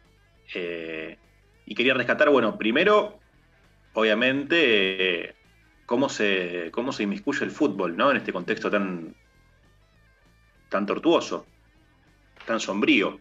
[0.54, 1.16] Eh,
[1.64, 3.20] y quería rescatar, bueno, primero,
[3.94, 5.34] obviamente,
[5.86, 8.10] cómo, se, cómo se inmiscuye el fútbol, ¿no?
[8.10, 9.14] En este contexto tan,
[10.68, 11.46] tan tortuoso,
[12.46, 13.20] tan sombrío.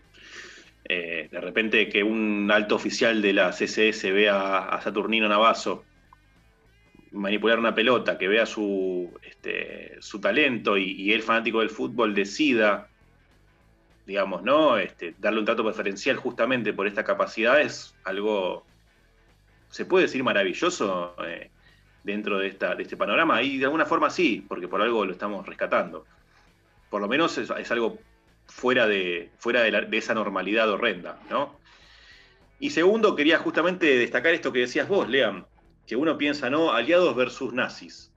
[0.84, 5.86] Eh, de repente que un alto oficial de la CSS vea a Saturnino Navazo
[7.12, 12.88] manipular una pelota, que vea su, este, su talento y, el fanático del fútbol decida
[14.05, 14.78] digamos, ¿no?
[14.78, 18.66] Este, darle un trato preferencial justamente por esta capacidad es algo,
[19.70, 21.49] se puede decir maravilloso eh,
[22.03, 25.12] dentro de, esta, de este panorama, y de alguna forma sí, porque por algo lo
[25.12, 26.05] estamos rescatando.
[26.89, 27.99] Por lo menos es, algo
[28.47, 31.55] fuera de, fuera de, esa normalidad horrenda, ¿no?
[32.59, 35.45] Y segundo, quería justamente destacar esto que decías vos, Leam,
[35.92, 36.72] que uno piensa, ¿no?
[36.72, 38.14] Aliados versus nazis.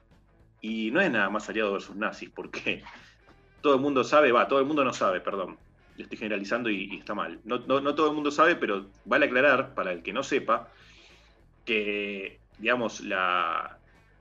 [0.61, 2.85] Y no es nada más aliados versus nazis, porque
[3.63, 5.59] todo el mundo sabe, va, todo el mundo no sabe, perdón,
[5.97, 7.41] lo estoy generalizando y, está mal.
[7.43, 10.69] No, todo el mundo sabe, pero vale aclarar, para el que no sepa,
[11.65, 13.77] que, digamos, la,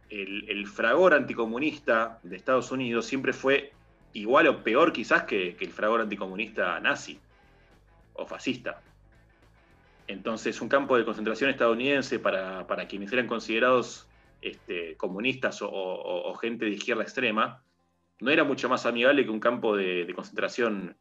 [0.10, 3.72] el, fragor anticomunista de Estados Unidos siempre fue
[4.14, 7.20] igual o peor quizás que, el fragor anticomunista nazi
[8.16, 8.82] o fascista.
[10.08, 14.08] Entonces, un campo de concentración estadounidense para, quienes eran considerados
[14.42, 17.64] este, comunistas o, gente de izquierda extrema,
[18.20, 20.98] no era mucho más amigable que un campo de, de concentración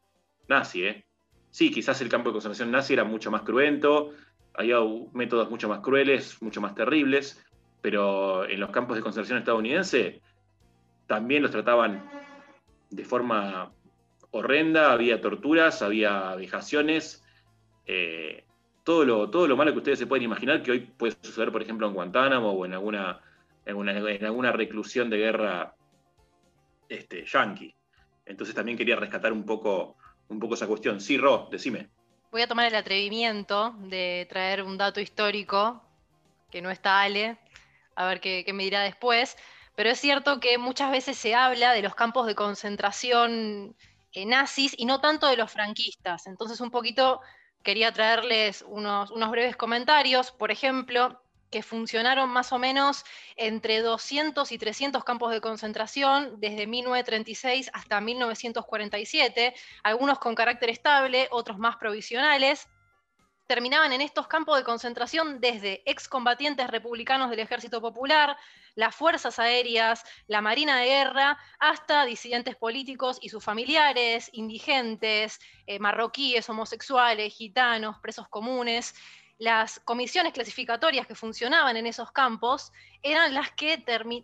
[0.47, 1.05] nazi, ¿eh?
[1.51, 4.11] Sí, quizás el campo de concentración nazi era mucho más cruento,
[4.55, 4.77] había
[5.13, 7.43] métodos mucho más crueles, mucho más terribles,
[7.81, 10.21] pero en los campos de concentración estadounidense
[11.05, 12.09] también los trataban
[12.89, 13.71] de forma
[14.31, 17.23] horrenda, había torturas, había vejaciones,
[17.85, 18.45] eh,
[18.83, 21.61] todo, lo, todo lo malo que ustedes se pueden imaginar que hoy puede suceder, por
[21.61, 23.21] ejemplo, en Guantánamo o en alguna,
[23.65, 25.75] en alguna reclusión de guerra
[26.89, 27.73] este, yanqui.
[28.25, 29.97] Entonces también quería rescatar un poco
[30.33, 30.99] un poco esa cuestión.
[30.99, 31.89] Sí, Ro, decime.
[32.31, 35.83] Voy a tomar el atrevimiento de traer un dato histórico,
[36.49, 37.37] que no está Ale,
[37.95, 39.37] a ver qué, me dirá después,
[39.75, 43.75] pero es cierto que muchas veces se habla de los campos de concentración
[44.11, 46.25] eh, nazis y no tanto de los franquistas.
[46.27, 47.21] Entonces un poquito
[47.63, 50.31] quería traerles unos, breves comentarios.
[50.31, 53.05] Por ejemplo, que funcionaron más o menos
[53.35, 59.53] entre 200 y 300 campos de concentración desde 1936 hasta 1947,
[59.83, 62.67] algunos con carácter estable, otros más provisionales.
[63.47, 68.37] Terminaban en estos campos de concentración desde excombatientes republicanos del Ejército Popular,
[68.75, 75.77] las Fuerzas Aéreas, la Marina de Guerra, hasta disidentes políticos y sus familiares, indigentes, eh,
[75.77, 78.95] marroquíes, homosexuales, gitanos, presos comunes
[79.43, 82.71] las comisiones clasificatorias que funcionaban en esos campos
[83.01, 83.75] eran las que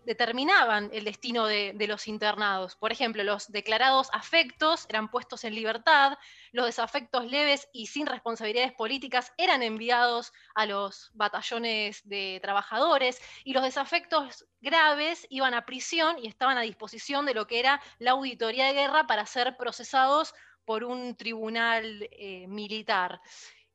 [0.05, 2.77] determinaban el destino de, los internados.
[2.77, 6.17] Por ejemplo, los declarados afectos eran puestos en libertad,
[6.53, 13.51] los desafectos leves y sin responsabilidades políticas eran enviados a los batallones de trabajadores y
[13.51, 18.11] los desafectos graves iban a prisión y estaban a disposición de lo que era la
[18.11, 23.19] auditoría de guerra para ser procesados por un tribunal eh, militar.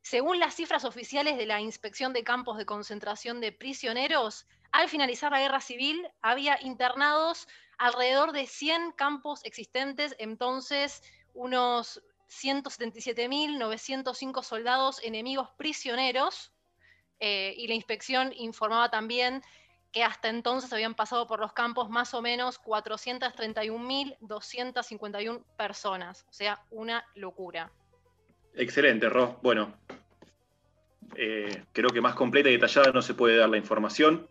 [0.05, 5.33] Según las cifras oficiales de la Inspección de Campos de Concentración de Prisioneros, al finalizar
[5.33, 7.49] la guerra civil había internados
[7.79, 11.03] alrededor de 100 campos existentes, entonces
[11.33, 16.53] unos 177.905 soldados enemigos prisioneros,
[17.19, 19.43] eh, y la inspección informaba también
[19.91, 26.63] que hasta entonces habían pasado por los campos más o menos 431.251 personas, o sea,
[26.71, 27.73] una locura.
[28.57, 29.39] Excelente, Ro.
[29.43, 29.75] Bueno,
[31.17, 34.29] eh, creo que más completa y detallada no se puede dar la información.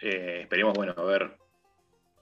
[0.00, 1.36] Eh, esperemos, bueno, haber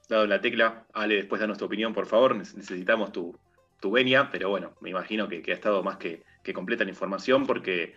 [0.09, 0.87] dado la tecla.
[0.93, 2.37] Ale, después da nuestra opinión, por favor.
[2.37, 3.39] Necesitamos tu,
[3.81, 6.23] tu venia, pero bueno, me imagino que, ha estado más que,
[6.55, 7.95] completa la información porque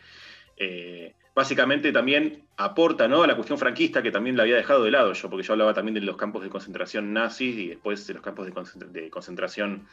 [0.58, 3.22] eh, básicamente también aporta ¿no?
[3.22, 5.74] a la cuestión franquista que también la había dejado de lado yo, porque yo hablaba
[5.74, 8.48] también de los campos de concentración nazis y después de los campos
[8.92, 9.88] de, concentración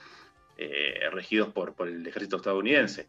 [1.13, 3.09] regidos por, por, el ejército estadounidense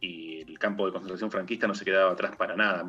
[0.00, 2.84] y el campo de concentración franquista no se quedaba atrás para nada,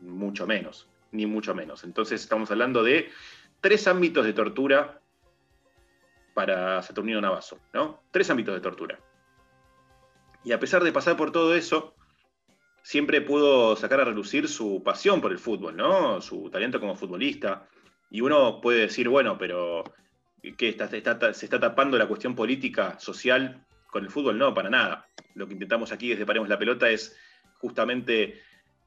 [0.00, 1.84] mucho menos, ni mucho menos.
[1.84, 3.10] Entonces estamos hablando de
[3.60, 5.00] tres ámbitos de tortura
[6.34, 8.02] para Saturnino Navazo, ¿no?
[8.10, 8.98] Tres ámbitos de tortura.
[10.44, 11.94] Y a pesar de pasar por todo eso,
[12.82, 16.20] siempre pudo sacar a relucir su pasión por el fútbol, ¿no?
[16.20, 17.66] Su talento como futbolista.
[18.10, 19.84] Y uno puede decir, bueno, pero
[20.42, 25.08] ¿qué se está tapando la cuestión política, social con el fútbol no, para nada.
[25.34, 27.16] Lo que intentamos aquí desde Paremos la Pelota es
[27.58, 28.40] justamente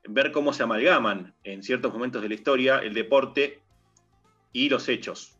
[0.05, 3.61] ver cómo se amalgaman en ciertos momentos de la historia el deporte
[4.51, 5.37] y los hechos,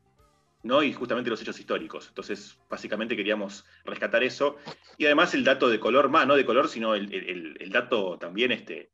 [0.64, 0.84] ¿no?
[0.84, 2.08] Y justamente los hechos históricos.
[2.08, 4.58] Entonces, básicamente queríamos rescatar eso.
[4.98, 8.92] Y además el dato de color, más no de color, sino el, dato también este,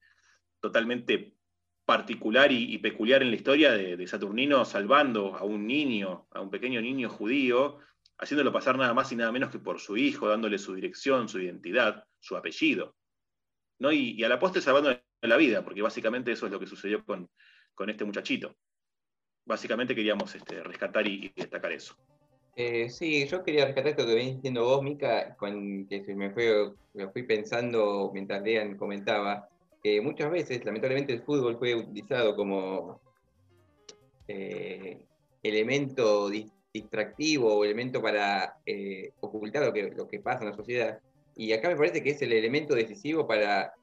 [0.60, 1.36] totalmente
[1.90, 6.80] particular y, peculiar en la historia de, Saturnino salvando a un niño, a un pequeño
[6.82, 7.80] niño judío,
[8.20, 11.40] haciéndolo pasar nada más y nada menos que por su hijo, dándole su dirección, su
[11.42, 12.96] identidad, su apellido.
[13.80, 13.92] ¿no?
[13.92, 17.28] Y, a la postre salvando la vida, porque básicamente eso es lo que sucedió con,
[17.74, 18.56] con este muchachito.
[19.48, 21.96] Básicamente queríamos este, rescatar y, destacar eso.
[22.56, 26.72] Eh, sí, yo quería rescatar esto que venís diciendo vos, Mica, con, que me fue,
[26.94, 29.50] lo fui pensando mientras Lean comentaba,
[29.84, 33.00] que muchas veces, lamentablemente, el fútbol fue utilizado como
[34.28, 35.06] eh,
[35.42, 41.00] elemento distractivo o elemento para eh, ocultar lo que, lo que pasa en la sociedad.
[41.36, 43.74] Y acá me parece que es el elemento decisivo para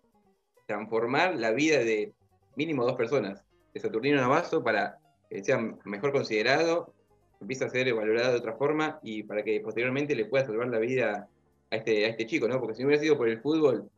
[0.67, 2.13] transformar la vida de
[2.57, 4.99] mínimo dos personas, de Saturnino Navazo, para
[5.31, 6.93] que sea mejor considerado,
[7.41, 10.79] empiece a ser valorado de otra forma y para que posteriormente le pueda salvar la
[10.79, 11.29] vida
[11.71, 12.61] a este, a este chico, ¿no?
[12.61, 13.91] Porque si no hubiera sido por el fútbol,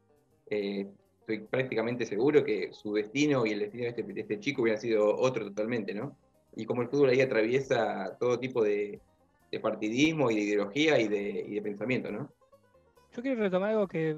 [0.51, 0.87] eh,
[1.29, 4.79] estoy prácticamente seguro que su destino y el destino de este, de este chico hubiera
[4.79, 6.17] sido otro totalmente, ¿no?
[6.59, 9.01] y cómo el fútbol ahí atraviesa todo tipo de,
[9.63, 12.29] partidismo y de ideología y de, pensamiento, ¿no?
[13.15, 14.17] Yo quiero retomar algo que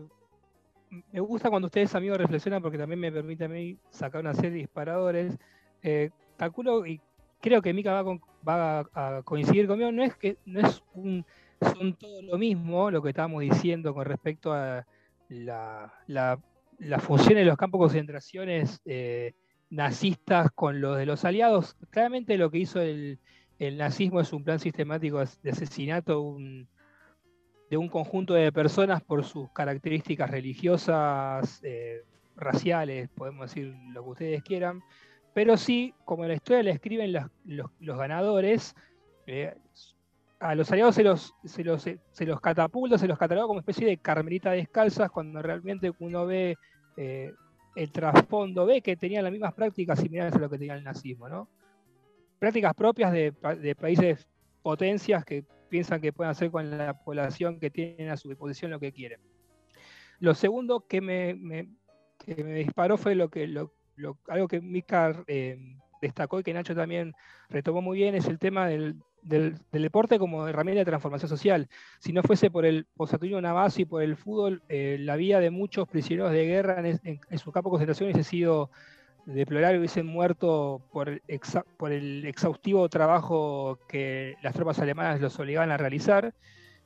[1.12, 4.50] me gusta cuando ustedes amigos reflexionan porque también me permite a mí sacar una serie
[4.50, 5.38] de disparadores.
[5.82, 7.00] Eh, calculo y
[7.40, 11.24] creo que Mika va, a, coincidir conmigo, no es que no es un,
[11.60, 14.86] son todo lo mismo lo que estábamos diciendo con respecto a
[15.28, 15.92] la,
[17.00, 19.34] función de los campos de concentraciones eh,
[19.70, 21.76] nazistas con los de los aliados.
[21.90, 23.18] Claramente lo que hizo el,
[23.58, 26.36] nazismo es un plan sistemático de asesinato
[27.70, 32.02] de un conjunto de personas por sus características religiosas, eh,
[32.36, 34.82] raciales, podemos decir lo que ustedes quieran,
[35.34, 37.12] pero sí, como la historia le escriben
[37.44, 38.74] los, ganadores,
[39.26, 39.54] eh,
[40.40, 43.86] a los aliados se los, se los, se los catapulta, se los cataloga como especie
[43.86, 46.56] de carmelita descalzas, cuando realmente uno ve
[46.96, 47.32] eh,
[47.76, 51.28] el trasfondo ve que tenían las mismas prácticas similares a lo que tenía el nazismo,
[51.28, 51.48] ¿no?
[52.38, 53.32] Prácticas propias de,
[53.78, 54.26] países
[54.62, 58.80] potencias que piensan que pueden hacer con la población que tienen a su disposición lo
[58.80, 59.20] que quieren.
[60.18, 61.68] Lo segundo que me,
[62.26, 63.44] disparó fue lo que,
[64.28, 67.12] algo que Mika eh, destacó y que Nacho también
[67.48, 71.68] retomó muy bien, es el tema del, del, deporte como herramienta de transformación social.
[71.98, 75.50] Si no fuese por el Saturnino Navas y por el fútbol, eh, la vida de
[75.50, 78.70] muchos prisioneros de guerra en, su campo de concentración hubiese sido
[79.26, 81.20] deplorable, hubiesen muerto por,
[81.76, 86.34] por el exhaustivo trabajo que las tropas alemanas los obligaban a realizar.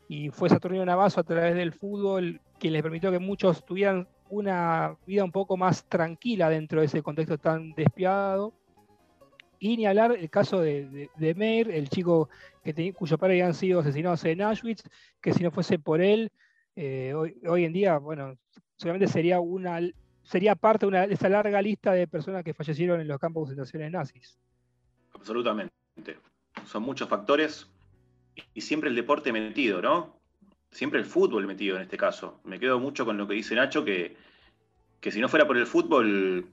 [0.09, 4.97] Y fue Saturnino Navazo a través del fútbol quien les permitió que muchos tuvieran una
[5.07, 8.53] vida un poco más tranquila dentro de ese contexto tan despiadado
[9.65, 12.29] y ni hablar el caso de, de, Meir, el chico
[12.63, 14.83] que cuyo padre habían sido asesinados en Auschwitz,
[15.23, 16.31] que si no fuese por él,
[16.77, 18.37] eh, hoy, en día, bueno,
[18.77, 19.81] solamente sería una
[20.23, 23.57] sería parte de, una, esa larga lista de personas que fallecieron en los campos de
[23.57, 24.39] concentraciones nazis.
[25.15, 25.73] Absolutamente.
[26.67, 27.67] Son muchos factores
[28.53, 30.21] y siempre el deporte metido, ¿no?
[30.73, 32.39] Siempre el fútbol metido en este caso.
[32.45, 34.15] Me quedo mucho con lo que dice Nacho, que,
[35.01, 36.53] que si no fuera por el fútbol,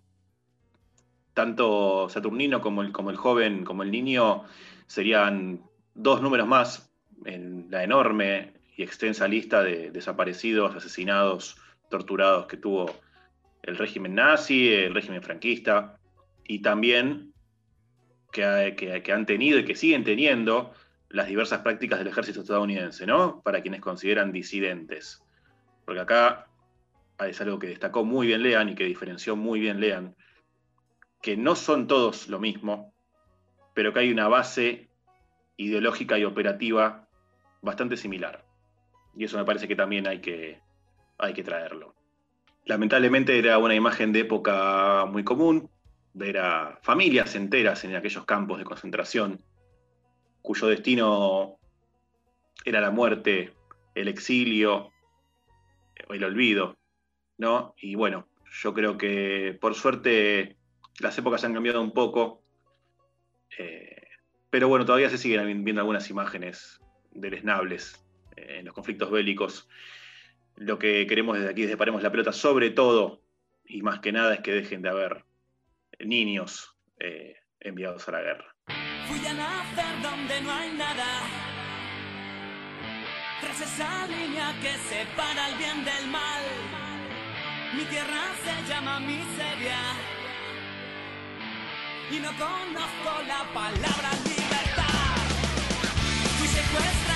[1.33, 4.43] tanto Saturnino como el, joven, como el niño,
[4.87, 5.61] serían
[5.93, 6.91] dos números más
[7.25, 11.57] en la enorme y extensa lista de desaparecidos, asesinados,
[11.89, 12.93] torturados que tuvo
[13.63, 15.97] el régimen nazi, el régimen franquista,
[16.45, 17.33] y también
[18.31, 20.73] que, que, han tenido y que siguen teniendo
[21.09, 23.41] las diversas prácticas del ejército estadounidense, ¿no?
[23.41, 25.21] Para quienes consideran disidentes.
[25.85, 26.47] Porque acá
[27.19, 30.15] es algo que destacó muy bien Lean y que diferenció muy bien Lean,
[31.21, 32.93] que no son todos lo mismo,
[33.73, 34.89] pero que hay una base
[35.57, 37.07] ideológica y operativa
[37.61, 38.45] bastante similar.
[39.15, 40.59] Y eso me parece que también hay que,
[41.17, 41.93] hay que traerlo.
[42.65, 45.69] Lamentablemente era una imagen de época muy común,
[46.13, 49.41] ver a familias enteras en aquellos campos de concentración,
[50.41, 51.57] cuyo destino
[52.65, 53.53] era la muerte,
[53.95, 54.91] el exilio,
[56.09, 56.77] el olvido,
[57.37, 57.73] ¿no?
[57.77, 58.27] Y bueno,
[58.61, 60.57] yo creo que por suerte
[61.01, 62.43] las épocas han cambiado un poco,
[63.57, 64.07] eh,
[64.49, 66.79] pero bueno, todavía se siguen viendo algunas imágenes
[67.11, 69.67] deleznables eh, en los conflictos bélicos.
[70.57, 73.21] Lo que queremos desde aquí, desde Paremos la Pelota, sobre todo,
[73.65, 75.25] y más que nada, es que dejen de haber
[75.99, 78.55] niños eh, enviados a la guerra.
[79.07, 81.21] Fui a donde no hay nada.
[83.41, 86.43] Tras esa línea que separa el bien del mal,
[87.75, 90.10] mi tierra se llama miseria
[92.13, 95.15] y no conozco la palabra libertad.
[96.37, 97.10] Fui secuestrado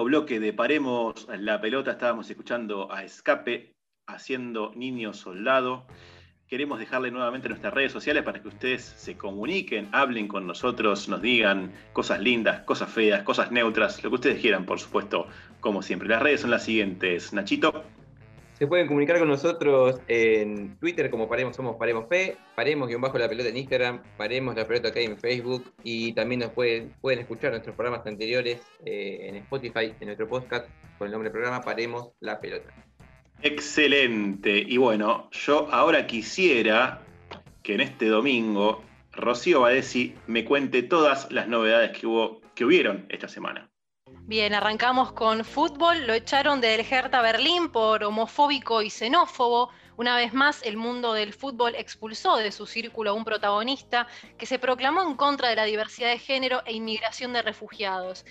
[0.00, 1.92] bloque de Paremos la pelota.
[1.92, 3.74] Estábamos escuchando a Escape
[4.06, 5.86] haciendo Niño Soldado.
[6.48, 11.22] Queremos dejarle nuevamente nuestras redes sociales para que ustedes se comuniquen, hablen con nosotros, nos
[11.22, 15.28] digan cosas lindas, cosas feas, cosas neutras, lo que ustedes quieran, por supuesto,
[15.60, 16.08] como siempre.
[16.08, 17.32] Las redes son las siguientes.
[17.32, 17.84] Nachito.
[18.62, 23.18] Se pueden comunicar con nosotros en Twitter como Paremos Somos Paremos P, Paremos guion bajo
[23.18, 27.18] la pelota en Instagram, Paremos la pelota acá en Facebook y también nos pueden, pueden
[27.18, 31.60] escuchar nuestros programas anteriores eh, en Spotify, en nuestro podcast con el nombre del programa
[31.60, 32.72] Paremos la pelota.
[33.42, 34.58] Excelente.
[34.58, 37.02] Y bueno, yo ahora quisiera
[37.64, 43.06] que en este domingo Rocío Badesi me cuente todas las novedades que hubo, que hubieron
[43.08, 43.71] esta semana.
[44.24, 46.06] Bien, arrancamos con fútbol.
[46.06, 49.70] Lo echaron del Hertha Berlín por homofóbico y xenófobo.
[49.96, 54.06] Una vez más, el mundo del fútbol expulsó de su círculo a un protagonista
[54.38, 58.24] que se proclamó en contra de la diversidad de género e inmigración de refugiados.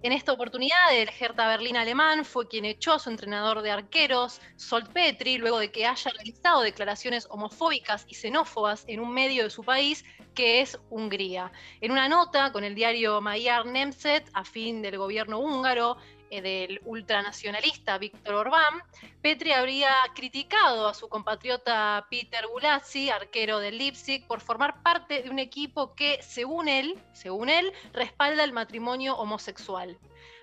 [0.00, 4.40] En esta oportunidad, el Hertha Berlín alemán fue quien echó a su entrenador de arqueros,
[4.54, 9.50] Solt Petri, luego de que haya realizado declaraciones homofóbicas y xenófobas en un medio de
[9.50, 10.04] su país,
[10.36, 11.50] que es Hungría.
[11.80, 15.96] En una nota con el diario Magyar Nemzet, a fin del gobierno húngaro,
[16.30, 18.82] del ultranacionalista Víctor Orbán,
[19.22, 25.30] Petri habría criticado a su compatriota Peter Gulazzi, arquero del Leipzig, por formar parte de
[25.30, 29.98] un equipo que, según él, según él, respalda el matrimonio homosexual.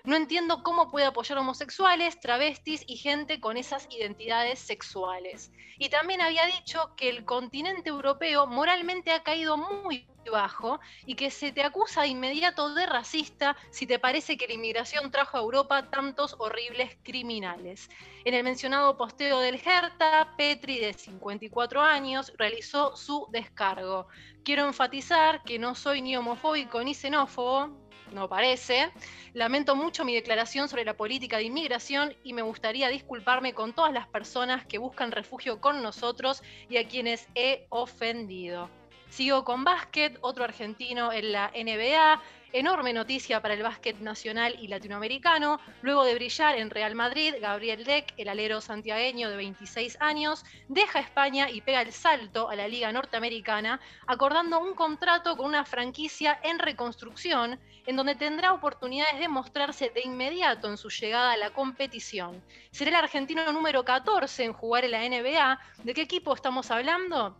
[0.06, 5.50] No entiendo cómo puede apoyar homosexuales, travestis y gente con esas identidades sexuales.
[5.78, 11.30] Y también había dicho que el continente europeo moralmente ha caído muy bajo y que
[11.30, 15.40] se te acusa de inmediato de racista si te parece que la inmigración trajo a
[15.40, 17.88] Europa tantos horribles criminales.
[18.24, 24.06] En el mencionado posteo del Hertha, Petri, de 54 años, realizó su descargo.
[24.44, 27.85] Quiero enfatizar que no soy ni homofóbico ni xenófobo,
[28.16, 28.90] no parece.
[29.34, 33.92] Lamento mucho mi declaración sobre la política de inmigración y me gustaría disculparme con todas
[33.92, 38.68] las personas que buscan refugio con nosotros y a quienes he ofendido.
[39.08, 42.20] Sigo con básquet, otro argentino en la NBA.
[42.52, 45.60] Enorme noticia para el básquet nacional y latinoamericano.
[45.82, 51.00] Luego de brillar en Real Madrid, Gabriel Deck, el alero santiagueño de 26 años, deja
[51.00, 56.38] España y pega el salto a la Liga Norteamericana, acordando un contrato con una franquicia
[56.42, 61.50] en reconstrucción, en donde tendrá oportunidades de mostrarse de inmediato en su llegada a la
[61.50, 62.42] competición.
[62.70, 65.58] Será el argentino número 14 en jugar en la NBA.
[65.84, 67.36] ¿De qué equipo estamos hablando?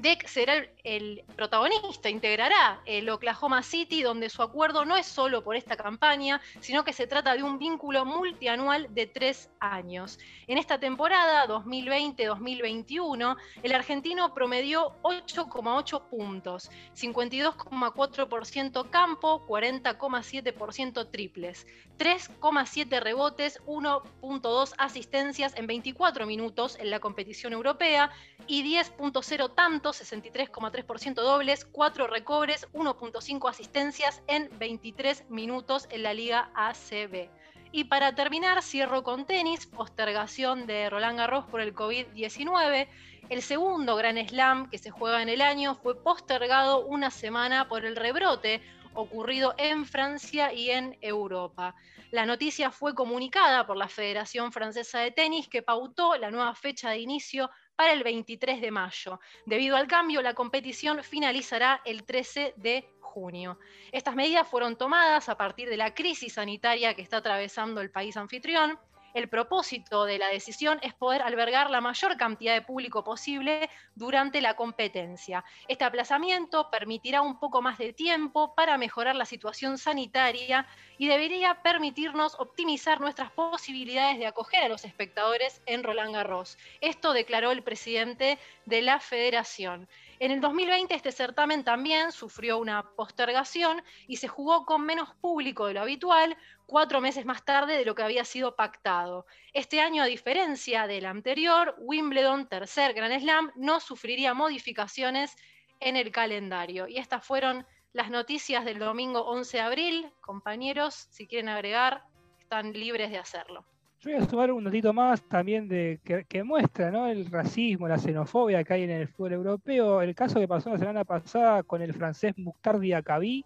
[0.00, 5.56] Deck será el, protagonista, integrará el Oklahoma City, donde su acuerdo no es solo por
[5.56, 10.18] esta campaña, sino que se trata de un vínculo multianual de tres años.
[10.46, 21.66] En esta temporada 2020-2021, el argentino promedió 8,8 puntos, 52,4% campo, 40,7% triples,
[21.98, 28.10] 3,7 rebotes, 1,2 asistencias en 24 minutos en la competición europea
[28.46, 36.50] y 10,0 tantos, 63,3% dobles, 4 recobres, 1.5 asistencias en 23 minutos en la Liga
[36.54, 37.30] ACB.
[37.70, 42.88] Y para terminar, cierro con tenis, postergación de Roland Garros por el COVID-19.
[43.28, 47.84] El segundo Gran Slam que se juega en el año fue postergado una semana por
[47.84, 48.62] el rebrote
[48.94, 51.74] ocurrido en Francia y en Europa.
[52.10, 56.90] La noticia fue comunicada por la Federación Francesa de Tenis que pautó la nueva fecha
[56.90, 59.20] de inicio para el 23 de mayo.
[59.46, 63.60] Debido al cambio, la competición finalizará el 13 de junio.
[63.92, 68.16] Estas medidas fueron tomadas a partir de la crisis sanitaria que está atravesando el país
[68.16, 68.80] anfitrión
[69.14, 74.40] el propósito de la decisión es poder albergar la mayor cantidad de público posible durante
[74.40, 75.44] la competencia.
[75.66, 80.66] Este aplazamiento permitirá un poco más de tiempo para mejorar la situación sanitaria
[80.98, 86.58] y debería permitirnos optimizar nuestras posibilidades de acoger a los espectadores en Roland Garros.
[86.80, 89.88] Esto declaró el presidente de la federación.
[90.20, 95.66] En el 2020 este certamen también sufrió una postergación y se jugó con menos público
[95.66, 99.26] de lo habitual, cuatro meses más tarde de lo que había sido pactado.
[99.52, 105.36] Este año, a diferencia del anterior, Wimbledon, tercer Grand Slam, no sufriría modificaciones
[105.78, 106.88] en el calendario.
[106.88, 110.12] Y estas fueron las noticias del domingo 11 de abril.
[110.20, 112.02] Compañeros, si quieren agregar,
[112.40, 113.64] están libres de hacerlo.
[114.00, 118.62] Yo voy a sumar un datito más también de que, muestra el racismo, la xenofobia
[118.62, 120.00] que hay en el fútbol europeo.
[120.02, 123.44] El caso que pasó la semana pasada con el francés Mukhtar Diakabi,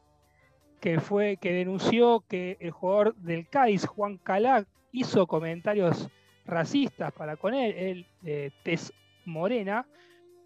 [0.79, 6.11] que fue que denunció que el jugador del Cádiz, Juan Calá, hizo comentarios
[6.45, 8.93] racistas para con él, él de tez
[9.25, 9.87] morena.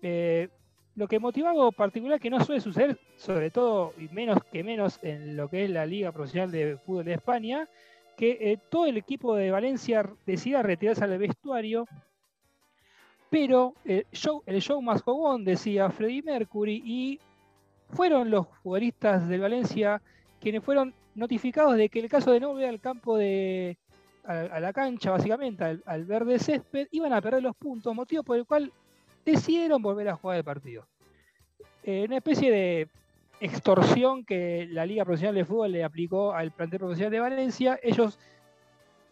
[0.02, 0.48] Eh,
[0.94, 5.00] lo que motivó algo particular que no suele suceder, sobre todo y menos que menos
[5.02, 7.68] en lo que es la Liga Profesional de Fútbol de España,
[8.16, 11.86] que eh, todo el equipo de Valencia decida retirarse al vestuario,
[13.30, 17.20] pero eh, show, el show más jugón, decía Freddie Mercury, y
[17.90, 20.00] fueron los futbolistas del Valencia
[20.40, 23.78] quienes fueron notificados de que el caso de no volver al campo de,
[24.24, 28.46] a, la cancha, básicamente, al, verde césped, iban a perder los puntos, motivo por el
[28.46, 28.72] cual
[29.24, 30.86] decidieron volver a jugar el partido.
[31.82, 32.88] Eh, una especie de
[33.40, 37.78] extorsión que la Liga Profesional de Fútbol le aplicó al plantel profesional de Valencia.
[37.82, 38.18] Ellos,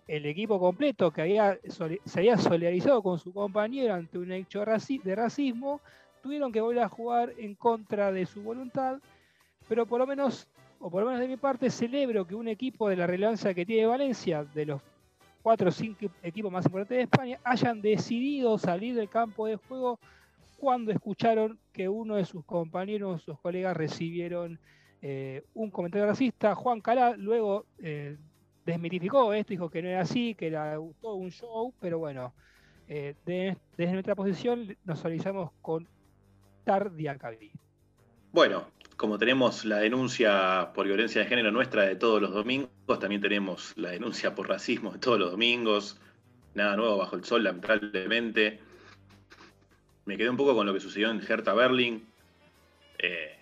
[0.07, 1.59] el equipo completo que había,
[2.05, 5.81] se había solidarizado con su compañero ante un hecho de racismo,
[6.23, 8.99] tuvieron que volver a jugar en contra de su voluntad,
[9.69, 10.49] pero por lo menos,
[10.81, 13.67] o por lo menos de mi parte, celebro que un equipo de la relevancia que
[13.67, 14.83] tiene Valencia, de los
[15.43, 19.99] cuatro o cinco equipos más importantes de España, hayan decidido salir del campo de juego
[20.65, 24.59] cuando escucharon que uno de sus compañeros, sus colegas recibieron
[25.03, 26.55] eh, un comentario racista.
[26.55, 28.17] Juan Calá luego eh,
[28.65, 32.33] desmitificó esto, dijo que no era así, que era todo un show, pero bueno,
[32.89, 35.87] eh, desde nuestra posición nos solidarizamos con
[36.65, 37.19] Tardia
[38.33, 38.65] Bueno,
[38.97, 43.75] como tenemos la denuncia por violencia de género nuestra de todos los domingos, también tenemos
[43.77, 46.01] la denuncia por racismo de todos los domingos.
[46.55, 48.64] Nada nuevo bajo el sol, lamentablemente.
[50.07, 52.07] Me quedé un poco con lo que sucedió en Hertha Berlin.
[52.99, 53.37] Eh,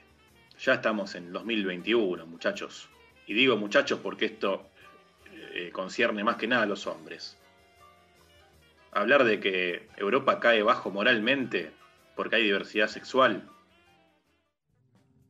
[0.59, 2.89] ya estamos en 2021, muchachos.
[3.27, 4.69] Y digo muchachos porque esto
[5.55, 7.37] eh, concierne más que nada a los hombres.
[8.93, 11.73] Hablar de que Europa cae bajo moralmente
[12.15, 13.49] porque hay diversidad sexual,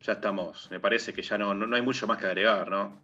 [0.02, 3.00] ya estamos, me parece que ya no, no, hay mucho más que agregar, ¿no?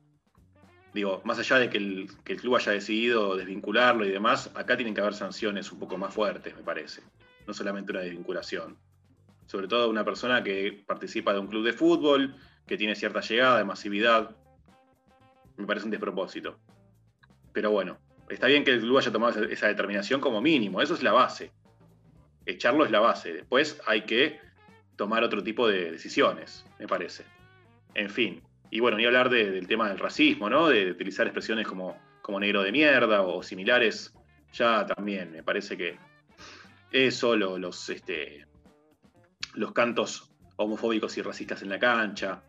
[0.92, 4.76] Digo, más allá de que el, que el club haya decidido desvincularlo y demás, acá
[4.76, 7.02] tienen que haber sanciones un poco más fuertes, me parece.
[7.48, 8.78] No solamente una desvinculación.
[9.46, 13.58] Sobre todo una persona que participa de un club de fútbol, que tiene cierta llegada
[13.58, 14.36] de masividad.
[15.56, 16.60] Me parece un despropósito.
[17.52, 21.02] Pero bueno, está bien que el club haya tomado esa determinación como mínimo, eso es
[21.02, 21.50] la base
[22.48, 23.32] echarlo es la base.
[23.32, 24.40] Después hay que
[24.96, 27.24] tomar otro tipo de decisiones, me parece.
[27.94, 28.42] En fin.
[28.70, 30.68] Y bueno, ni hablar del tema del racismo, ¿no?
[30.68, 34.12] De, utilizar expresiones como, como negro de mierda o similares.
[34.52, 35.98] Ya también me parece que
[36.90, 38.46] eso, los, este,
[39.54, 42.42] los cantos homofóbicos y racistas en la cancha,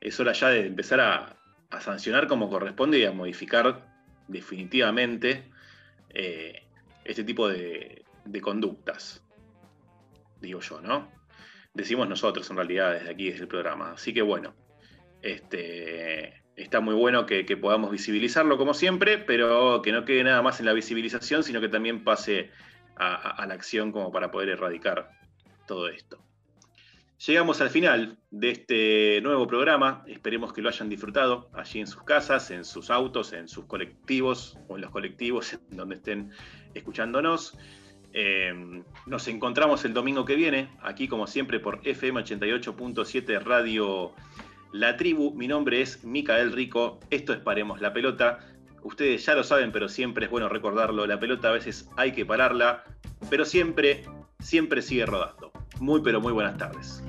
[0.00, 1.36] es hora ya de empezar a,
[1.80, 3.86] sancionar como corresponde y a modificar
[4.26, 5.52] definitivamente
[6.08, 6.66] eh,
[7.04, 9.24] este tipo de, de conductas,
[10.40, 11.12] digo yo, ¿no?
[11.72, 13.92] Decimos nosotros en realidad desde aquí, desde el programa.
[13.92, 14.54] Así que bueno,
[15.22, 20.60] este, está muy bueno que, podamos visibilizarlo como siempre, pero que no quede nada más
[20.60, 22.50] en la visibilización, sino que también pase
[23.00, 25.10] a, la acción como para poder erradicar
[25.66, 26.18] todo esto.
[27.26, 30.04] Llegamos al final de este nuevo programa.
[30.06, 34.58] Esperemos que lo hayan disfrutado allí en sus casas, en sus autos, en sus colectivos
[34.68, 36.30] o en los colectivos donde estén
[36.74, 37.56] escuchándonos.
[38.12, 44.12] Eh, nos encontramos el domingo que viene, aquí como siempre por FM 88.7 Radio
[44.72, 45.32] La Tribu.
[45.34, 48.40] Mi nombre es Micael Rico, esto es Paremos la Pelota.
[48.82, 51.06] Ustedes ya lo saben, pero siempre es bueno recordarlo.
[51.06, 52.84] La pelota a veces hay que pararla,
[53.28, 54.04] pero siempre,
[54.40, 55.52] siempre sigue rodando.
[55.78, 57.02] Muy, pero muy buenas tardes.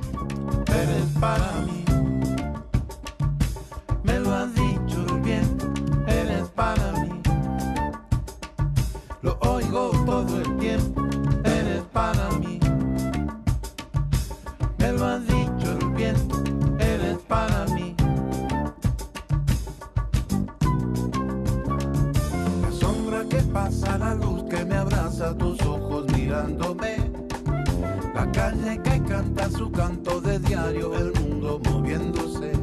[29.22, 32.54] hasta su canto de diario, el mundo moviéndose.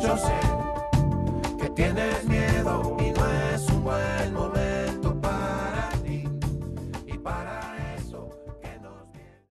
[0.00, 0.53] Yo sé.